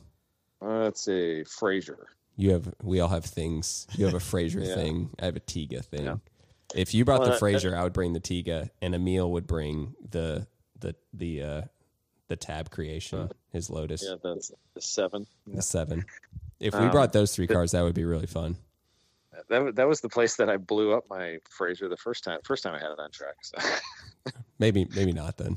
[0.62, 2.06] Uh, let's see, Fraser.
[2.36, 2.72] You have.
[2.82, 3.86] We all have things.
[3.96, 4.74] You have a Fraser Yeah.
[4.74, 5.10] thing.
[5.20, 6.04] I have a Tiga thing.
[6.04, 6.16] Yeah.
[6.74, 9.94] If you brought Well, the Fraser, I would bring the Tiga, and Emil would bring
[10.10, 10.46] the
[10.78, 11.62] the the uh
[12.28, 15.26] the Tab Creation, his Lotus, Yeah, that's the seven.
[15.46, 16.04] the seven.
[16.58, 18.56] If we Um, brought those three cars, that would be really fun.
[19.48, 22.40] That that was the place that I blew up my Fraser the first time.
[22.44, 23.36] First time I had it on track.
[23.42, 23.58] So.
[24.58, 25.56] Maybe maybe not then.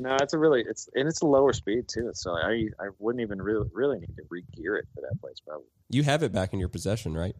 [0.00, 2.10] no, it's a really it's and it's a lower speed too.
[2.14, 5.66] So I I wouldn't even really really need to re-gear it for that place probably.
[5.90, 7.36] You have it back in your possession, right?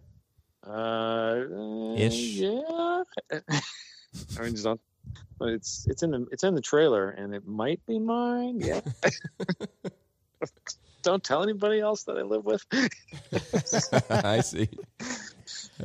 [0.68, 2.14] Uh, Ish.
[2.14, 3.02] Yeah.
[3.32, 4.80] I mean, just don't.
[5.38, 8.60] But it's it's in the it's in the trailer and it might be mine.
[8.60, 8.80] Yeah.
[11.02, 12.64] don't tell anybody else that I live with.
[14.10, 14.68] I see.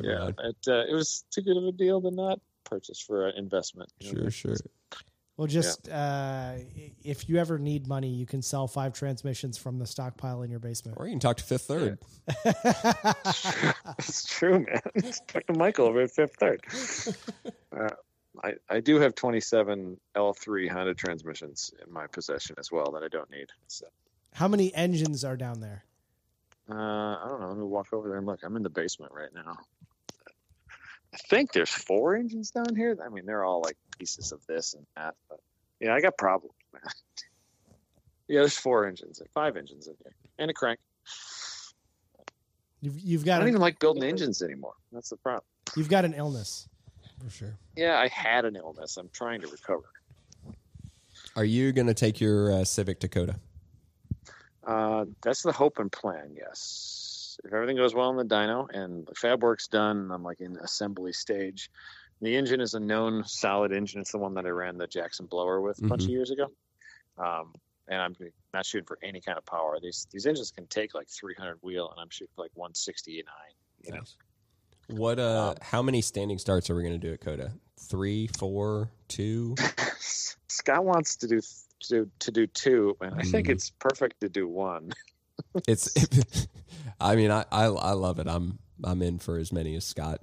[0.01, 3.37] Yeah, it uh, it was too good of a deal to not purchase for an
[3.37, 3.91] investment.
[3.99, 4.29] you know?
[4.29, 4.55] Sure, sure.
[5.35, 6.53] Well, just uh,
[7.03, 10.59] if you ever need money, you can sell five transmissions from the stockpile in your
[10.59, 10.97] basement.
[10.99, 11.97] Or you can talk to Fifth Third.
[13.97, 14.81] It's true, man.
[15.27, 16.61] Talk to Michael over at Fifth Third.
[17.75, 17.89] Uh,
[18.43, 23.07] I, I do have 27 L3 Honda transmissions in my possession as well that I
[23.07, 23.47] don't need.
[23.67, 23.87] So
[24.33, 25.83] How many engines are down there?
[26.69, 27.47] Uh, I don't know.
[27.47, 28.41] Let me walk over there and look.
[28.43, 29.57] I'm in the basement right now.
[31.13, 32.97] I think there's four engines down here.
[33.05, 35.15] I mean, they're all like pieces of this and that.
[35.29, 35.39] But
[35.79, 36.81] yeah, I got problems, man.
[38.27, 40.79] yeah, there's four engines, five engines in here, and a crank.
[42.81, 43.35] You've, you've got.
[43.35, 44.73] I don't a, even like building engines anymore.
[44.91, 45.43] That's the problem.
[45.75, 46.67] you've got an illness.
[47.23, 47.57] For sure.
[47.77, 48.97] Yeah, I had an illness.
[48.97, 49.85] I'm trying to recover.
[51.35, 53.39] Are you going to take your uh, Civic to COTA?
[54.65, 56.35] Uh, that's the hope and plan.
[56.35, 57.12] Yes,
[57.43, 60.57] if everything goes well in the dyno and the fab work's done, I'm like in
[60.57, 61.69] assembly stage.
[62.21, 64.01] The engine is a known solid engine.
[64.01, 66.47] It's the one that I ran the Jackson blower with a bunch of years ago.
[67.17, 67.53] Um,
[67.87, 68.15] and I'm
[68.53, 69.77] not shooting for any kind of power.
[69.81, 73.23] These these engines can take like 300 wheel, and I'm shooting for like 169.
[73.83, 74.15] You know, Nice.
[74.87, 75.19] What?
[75.19, 77.51] Uh, how many standing starts are we going to do at COTA?
[77.79, 79.55] Three, four, two?
[80.47, 81.41] Scott wants to do
[81.89, 83.51] to to do two, and I think Mhm.
[83.51, 84.91] it's perfect to do one.
[85.67, 85.89] It's.
[87.03, 88.27] I mean, I, I I love it.
[88.27, 90.21] I'm I'm in for as many as Scott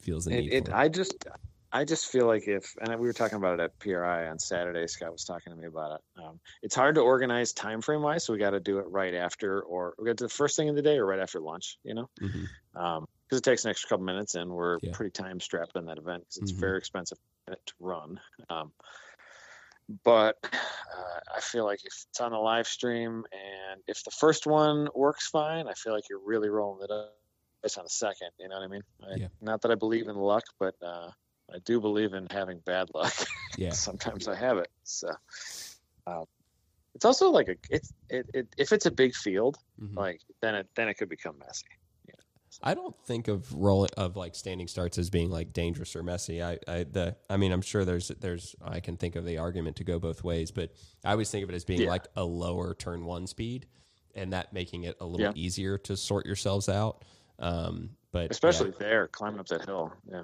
[0.00, 0.74] feels the need it, for.
[0.74, 1.26] I just,
[1.70, 4.86] I just feel like if, and we were talking about it at PRI on Saturday.
[4.86, 6.22] Scott was talking to me about it.
[6.22, 9.14] Um, it's hard to organize time frame wise, so we got to do it right
[9.14, 11.76] after, or we got to the first thing in the day, or right after lunch.
[11.84, 12.10] You know,
[12.72, 14.92] because it takes an extra couple minutes, and we're Yeah.
[14.92, 16.60] pretty time strapped in that event because it's Mhm.
[16.60, 18.20] very expensive to run.
[18.48, 18.72] Um,
[20.04, 24.46] but uh, I feel like if it's on a live stream, and if the first
[24.46, 27.14] one works fine, I feel like you're really rolling it up
[27.64, 28.30] It's on the second.
[28.38, 28.82] You know what I mean?
[29.02, 29.28] I, Yeah.
[29.40, 31.10] Not that I believe in luck, but uh,
[31.52, 33.12] I do believe in having bad luck.
[33.56, 33.70] Yeah.
[33.72, 34.68] Sometimes I have it.
[34.84, 35.08] So
[36.06, 36.24] uh,
[36.94, 39.96] it's also like a it's it, it if it's a big field, Mhm.
[39.96, 41.66] like then it then it could become messy.
[42.62, 46.42] I don't think of rolling of like standing starts as being like dangerous or messy.
[46.42, 49.76] I, I the I mean I'm sure there's there's I can think of the argument
[49.76, 50.72] to go both ways, but
[51.04, 51.88] I always think of it as being Yeah.
[51.90, 53.66] like a lower turn one speed,
[54.14, 55.32] and that making it a little Yeah.
[55.36, 57.04] easier to sort yourselves out.
[57.38, 60.22] Um, but especially there climbing up that hill yeah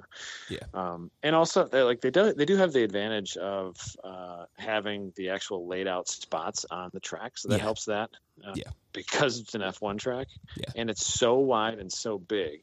[0.49, 0.59] Yeah.
[0.73, 5.13] um and also they like they do they do have the advantage of uh having
[5.15, 7.63] the actual laid out spots on the track so that Yeah.
[7.63, 8.09] helps that
[8.45, 8.69] uh, Yeah.
[8.93, 10.27] because it's an f1 track
[10.57, 10.71] Yeah.
[10.75, 12.61] and it's so wide and so big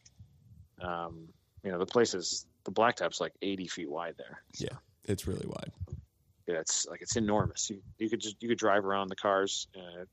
[0.80, 1.28] um
[1.62, 5.46] you know the place is the blacktop's like 80 feet wide there yeah, it's really
[5.46, 5.72] wide.
[6.46, 9.68] yeah, it's like it's enormous you you could just you could drive around the cars
[9.76, 10.04] uh,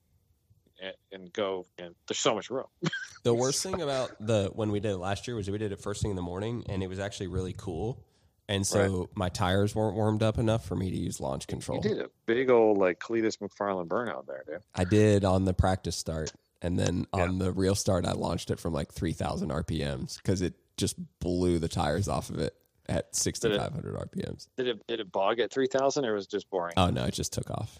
[0.81, 2.65] and, and go and there's so much room
[3.23, 5.81] The worst thing about the when we did it last year was we did it
[5.81, 8.05] first thing in the morning, and it was actually really cool.
[8.47, 11.81] And so my tires weren't warmed up enough for me to use launch control.
[11.83, 15.53] you did a big old like Cleetus McFarland burnout there dude I did on the
[15.53, 19.49] practice start, and then on the real start, I launched it from like three thousand
[19.49, 22.55] RPMs because it just blew the tires off of it
[22.87, 24.47] at sixty five hundred RPMs.
[24.55, 26.73] Did it did it bog at three thousand or was it just boring?
[26.77, 27.79] Oh no, it just took off.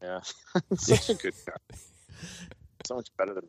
[0.00, 0.20] yeah,
[0.76, 1.56] such a good car.
[2.86, 3.44] So much better than.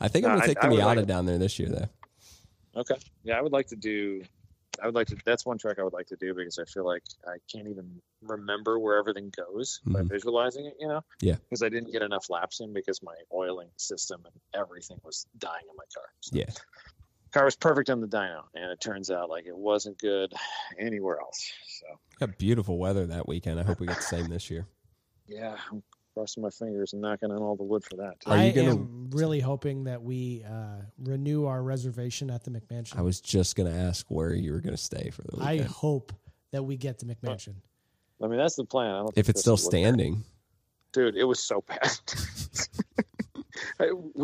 [0.00, 1.68] I think I'm gonna I- take I the would Miata like- down there this year,
[1.68, 1.88] though.
[2.80, 4.22] Okay, yeah, I would like to do.
[4.82, 5.16] I would like to.
[5.26, 8.00] That's one track I would like to do because I feel like I can't even
[8.22, 10.08] remember where everything goes by Mhm.
[10.08, 10.76] visualizing it.
[10.80, 11.04] You know.
[11.20, 11.34] Yeah.
[11.34, 15.64] Because I didn't get enough laps in because my oiling system and everything was dying
[15.68, 16.04] in my car.
[16.20, 16.46] So Yeah,
[17.32, 20.32] car was perfect on the dyno, and it turns out like it wasn't good
[20.78, 21.50] anywhere else.
[21.80, 21.86] So
[22.20, 23.60] got beautiful weather that weekend.
[23.60, 24.66] I hope we get the same this year.
[25.26, 25.82] yeah, I'm
[26.14, 28.20] crossing my fingers and knocking on all the wood for that.
[28.20, 28.30] too.
[28.30, 32.50] Are you I gonna- am really hoping that we uh, renew our reservation at the
[32.50, 32.96] McMansion.
[32.98, 35.46] I was just gonna ask where you were gonna stay for the week.
[35.46, 36.12] I hope
[36.52, 37.54] that we get the McMansion.
[38.22, 38.94] I mean, that's the plan.
[38.94, 40.24] I don't if it's still is what standing,
[40.92, 41.90] dude, it was so bad.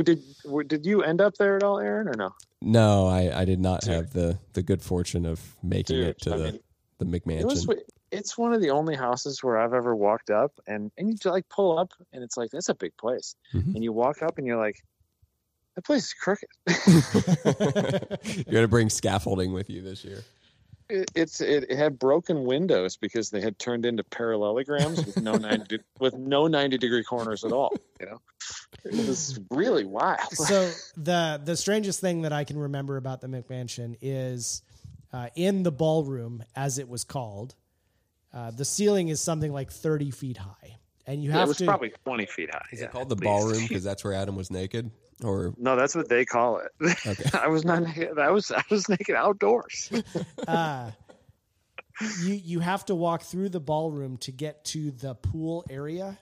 [0.05, 0.23] Did
[0.67, 2.35] did you end up there at all, Aaron, or no?
[2.61, 3.95] no, I, I did not Dude.
[3.95, 6.61] have the the good fortune of making Dude, it to I the mean,
[6.99, 7.67] the It was.
[8.13, 8.19] McMansion.
[8.19, 11.49] It's one of the only houses where I've ever walked up, and and you like
[11.49, 13.75] pull up, and it's like that's a big place, Mhm.
[13.75, 14.77] and you walk up, and you're like,
[15.75, 16.49] that place is crooked.
[18.47, 20.23] You're gonna bring scaffolding with you this year.
[20.89, 25.35] It, it's it, it had broken windows because they had turned into parallelograms with no
[25.37, 27.73] ninety with no ninety degree corners at all.
[28.01, 28.21] You know,
[28.85, 30.31] it was really wild.
[30.33, 34.63] so the the strangest thing that I can remember about the McMansion is
[35.13, 37.55] uh, in the ballroom, as it was called.
[38.33, 41.57] Uh, the ceiling is something like thirty feet high, and you Yeah, it have was
[41.59, 41.65] to.
[41.65, 42.63] probably twenty feet high.
[42.73, 43.25] Is yeah, it called the least.
[43.25, 44.91] ballroom because that's where Adam was naked?
[45.25, 46.71] Or No, that's what they call it.
[47.07, 47.31] Okay.
[47.39, 48.19] I was not naked.
[48.19, 49.91] I was I was naked outdoors.
[50.49, 50.91] uh,
[52.21, 56.19] you you have to walk through the ballroom to get to the pool area,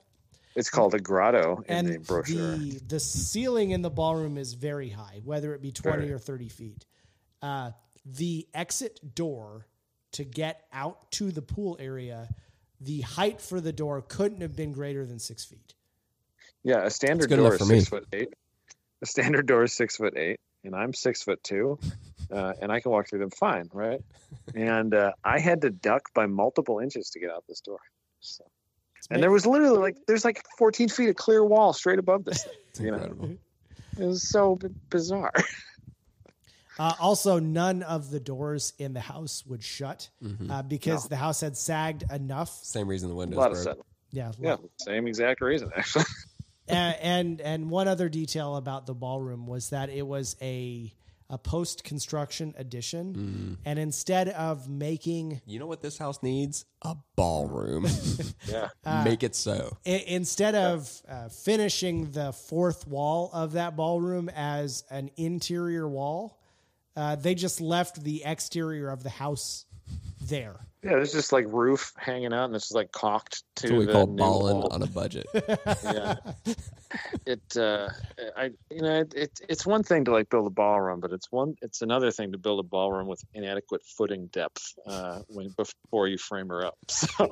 [0.55, 2.57] It's called a grotto in and the brochure.
[2.57, 6.13] the the ceiling in the ballroom is very high, whether it be twenty Very.
[6.13, 6.85] or thirty feet.
[7.43, 7.73] Uh,
[8.07, 9.67] the exit door
[10.15, 12.29] to get out to the pool area,
[12.81, 15.75] the height for the door couldn't have been greater than six feet.
[16.62, 17.79] Yeah, a standard door enough is for me.
[17.81, 18.29] six foot eight.
[19.03, 21.79] A standard door is six foot eight, and I'm six foot two,
[22.33, 24.01] uh, and I can walk through them fine, right?
[24.55, 27.81] And uh, I had to duck by multiple inches to get out this door.
[28.21, 28.45] So,
[29.11, 32.45] and there was literally like there's like 14 feet of clear wall straight above this.
[32.45, 33.31] Thing, It's you know, incredible.
[33.99, 35.33] it was so b- bizarre.
[36.79, 40.51] Uh, also, none of the doors in the house would shut Mhm.
[40.51, 42.51] uh, because the house had sagged enough.
[42.64, 43.62] Same reason the A windows lot of broke.
[43.77, 43.87] stuff.
[44.11, 46.05] Yeah, Yeah, same exact reason actually.
[46.68, 50.93] and, and and one other detail about the ballroom was that it was a
[51.31, 56.64] a post construction addition, and instead of making You know what this house needs?
[56.83, 57.87] A ballroom.
[58.49, 58.68] Yeah,
[59.05, 59.79] Make it so.
[59.87, 66.39] i- instead of uh, finishing the fourth wall of that ballroom as an interior wall,
[66.97, 69.67] uh, they just left the exterior of the house
[70.23, 70.57] there.
[70.83, 70.91] yeah.
[70.93, 73.85] There's just like roof hanging out, and it's just like caulked to That's what we
[73.87, 74.73] the call new balling wall.
[74.73, 75.27] on a budget.
[75.85, 76.17] yeah
[77.27, 77.89] it uh
[78.37, 81.31] i you know it, it it's one thing to like build a ballroom but it's
[81.33, 86.07] one it's another thing to build a ballroom with inadequate footing depth uh when before
[86.07, 87.29] you frame her up so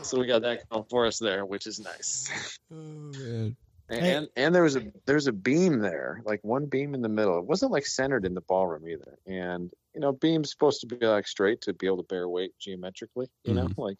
[0.00, 3.54] so we got that going for us there which is nice oh man.
[3.88, 4.14] And Hey.
[4.14, 7.38] and, and there was a there's a beam there like one beam in the middle
[7.38, 11.04] it wasn't like centered in the ballroom either and you know beam's supposed to be
[11.06, 13.80] like straight to be able to bear weight geometrically you know mm-hmm.
[13.80, 13.98] like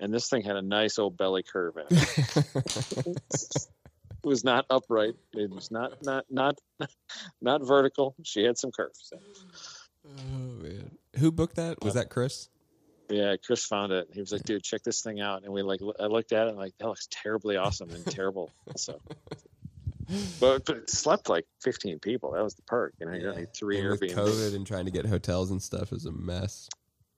[0.00, 3.66] and this thing had a nice old belly curve in it
[4.22, 5.14] it was not upright.
[5.32, 6.58] It was not not not
[7.40, 8.14] not vertical.
[8.22, 9.12] She had some curves.
[10.06, 10.92] Oh man.
[11.18, 11.82] Who booked that?
[11.82, 12.48] Was that Chris?
[13.08, 14.08] Yeah, Chris found it.
[14.12, 16.50] He was like, "Dude, check this thing out." And we like, I looked at it
[16.50, 18.50] and like, that looks terribly awesome and terrible.
[18.76, 19.00] So,
[20.40, 22.32] but, but it slept like 15 people.
[22.32, 22.94] That was the perk.
[23.00, 24.14] You know, don't three And Airbnb.
[24.14, 26.68] COVID and trying to get hotels and stuff is a mess.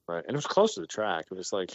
[0.07, 1.25] Right, and it was close to the track.
[1.31, 1.71] It was like,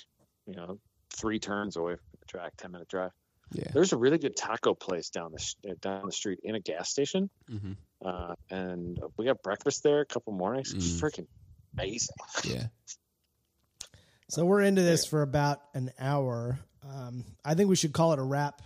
[0.46, 0.78] you know,
[1.12, 3.10] three turns away from the track, 10 minute drive.
[3.52, 3.70] Yeah.
[3.72, 6.90] There's a really good taco place down the uh, down the street in a gas
[6.90, 7.30] station.
[7.48, 7.72] hmm
[8.04, 10.72] uh, and we got breakfast there a couple mornings.
[10.72, 11.00] Mm.
[11.00, 11.26] freaking
[11.74, 12.16] amazing.
[12.44, 12.66] Yeah.
[14.30, 16.58] So we're into this for about an hour.
[16.88, 18.62] Um, I think we should call it a wrap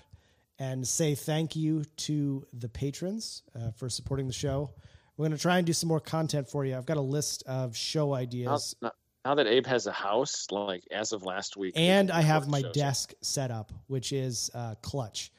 [0.58, 4.70] and say thank you to the patrons uh, for supporting the show.
[5.16, 6.76] We're going to try and do some more content for you.
[6.76, 8.92] I've got a list of show ideas, now-
[9.24, 12.60] now that Abe has a house, like as of last week, and I have my
[12.60, 12.74] shows.
[12.74, 15.32] desk set up, which is uh, clutch.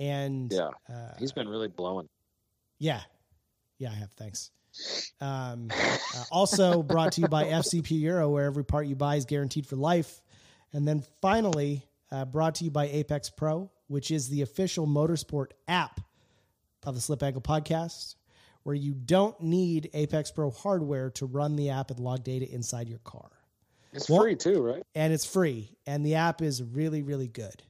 [0.00, 2.08] And Yeah, uh, he's been really blowing.
[2.80, 3.00] Yeah.
[3.78, 4.10] Yeah, I have.
[4.14, 4.50] Thanks.
[5.20, 5.96] Um, uh,
[6.30, 9.76] also brought to you by FCP Euro, where every part you buy is guaranteed for
[9.76, 10.20] life.
[10.72, 15.52] And then finally, uh, brought to you by Apex Pro, which is the official motorsport
[15.68, 16.00] app
[16.84, 18.16] of the Slip Angle podcast,
[18.62, 22.88] where you don't need Apex Pro hardware to run the app and log data inside
[22.88, 23.30] your car
[23.92, 24.82] It's Well- free too, right?
[24.94, 25.76] and it's free.
[25.86, 27.62] And the app is really, really good.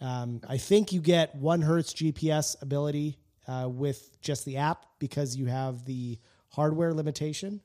[0.00, 3.18] Um, I think you get one hertz GPS ability
[3.48, 6.18] uh, with just the app because you have the
[6.56, 7.60] hardware limitation.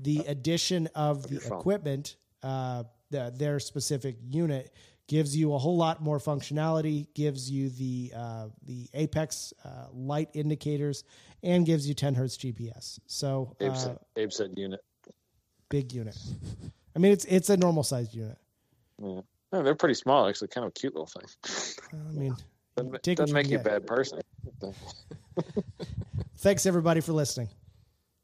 [0.00, 4.74] The addition of the equipment, uh, the, their specific unit,
[5.06, 7.06] gives you a whole lot more functionality.
[7.14, 11.04] Gives you the uh, the Apex uh, light indicators
[11.44, 12.98] and gives you 10 hertz GPS.
[13.06, 14.80] So Abe uh, said, Abe said unit.
[15.68, 16.16] big unit.
[16.96, 18.38] I mean, it's it's a normal sized unit.
[19.00, 19.20] Yeah.
[19.52, 20.26] No, they're pretty small.
[20.26, 21.28] Actually, kind of a cute little thing.
[21.92, 22.36] I mean,
[22.76, 24.20] Doesn't, doesn't make you a bad person.
[26.38, 27.48] thanks everybody for listening.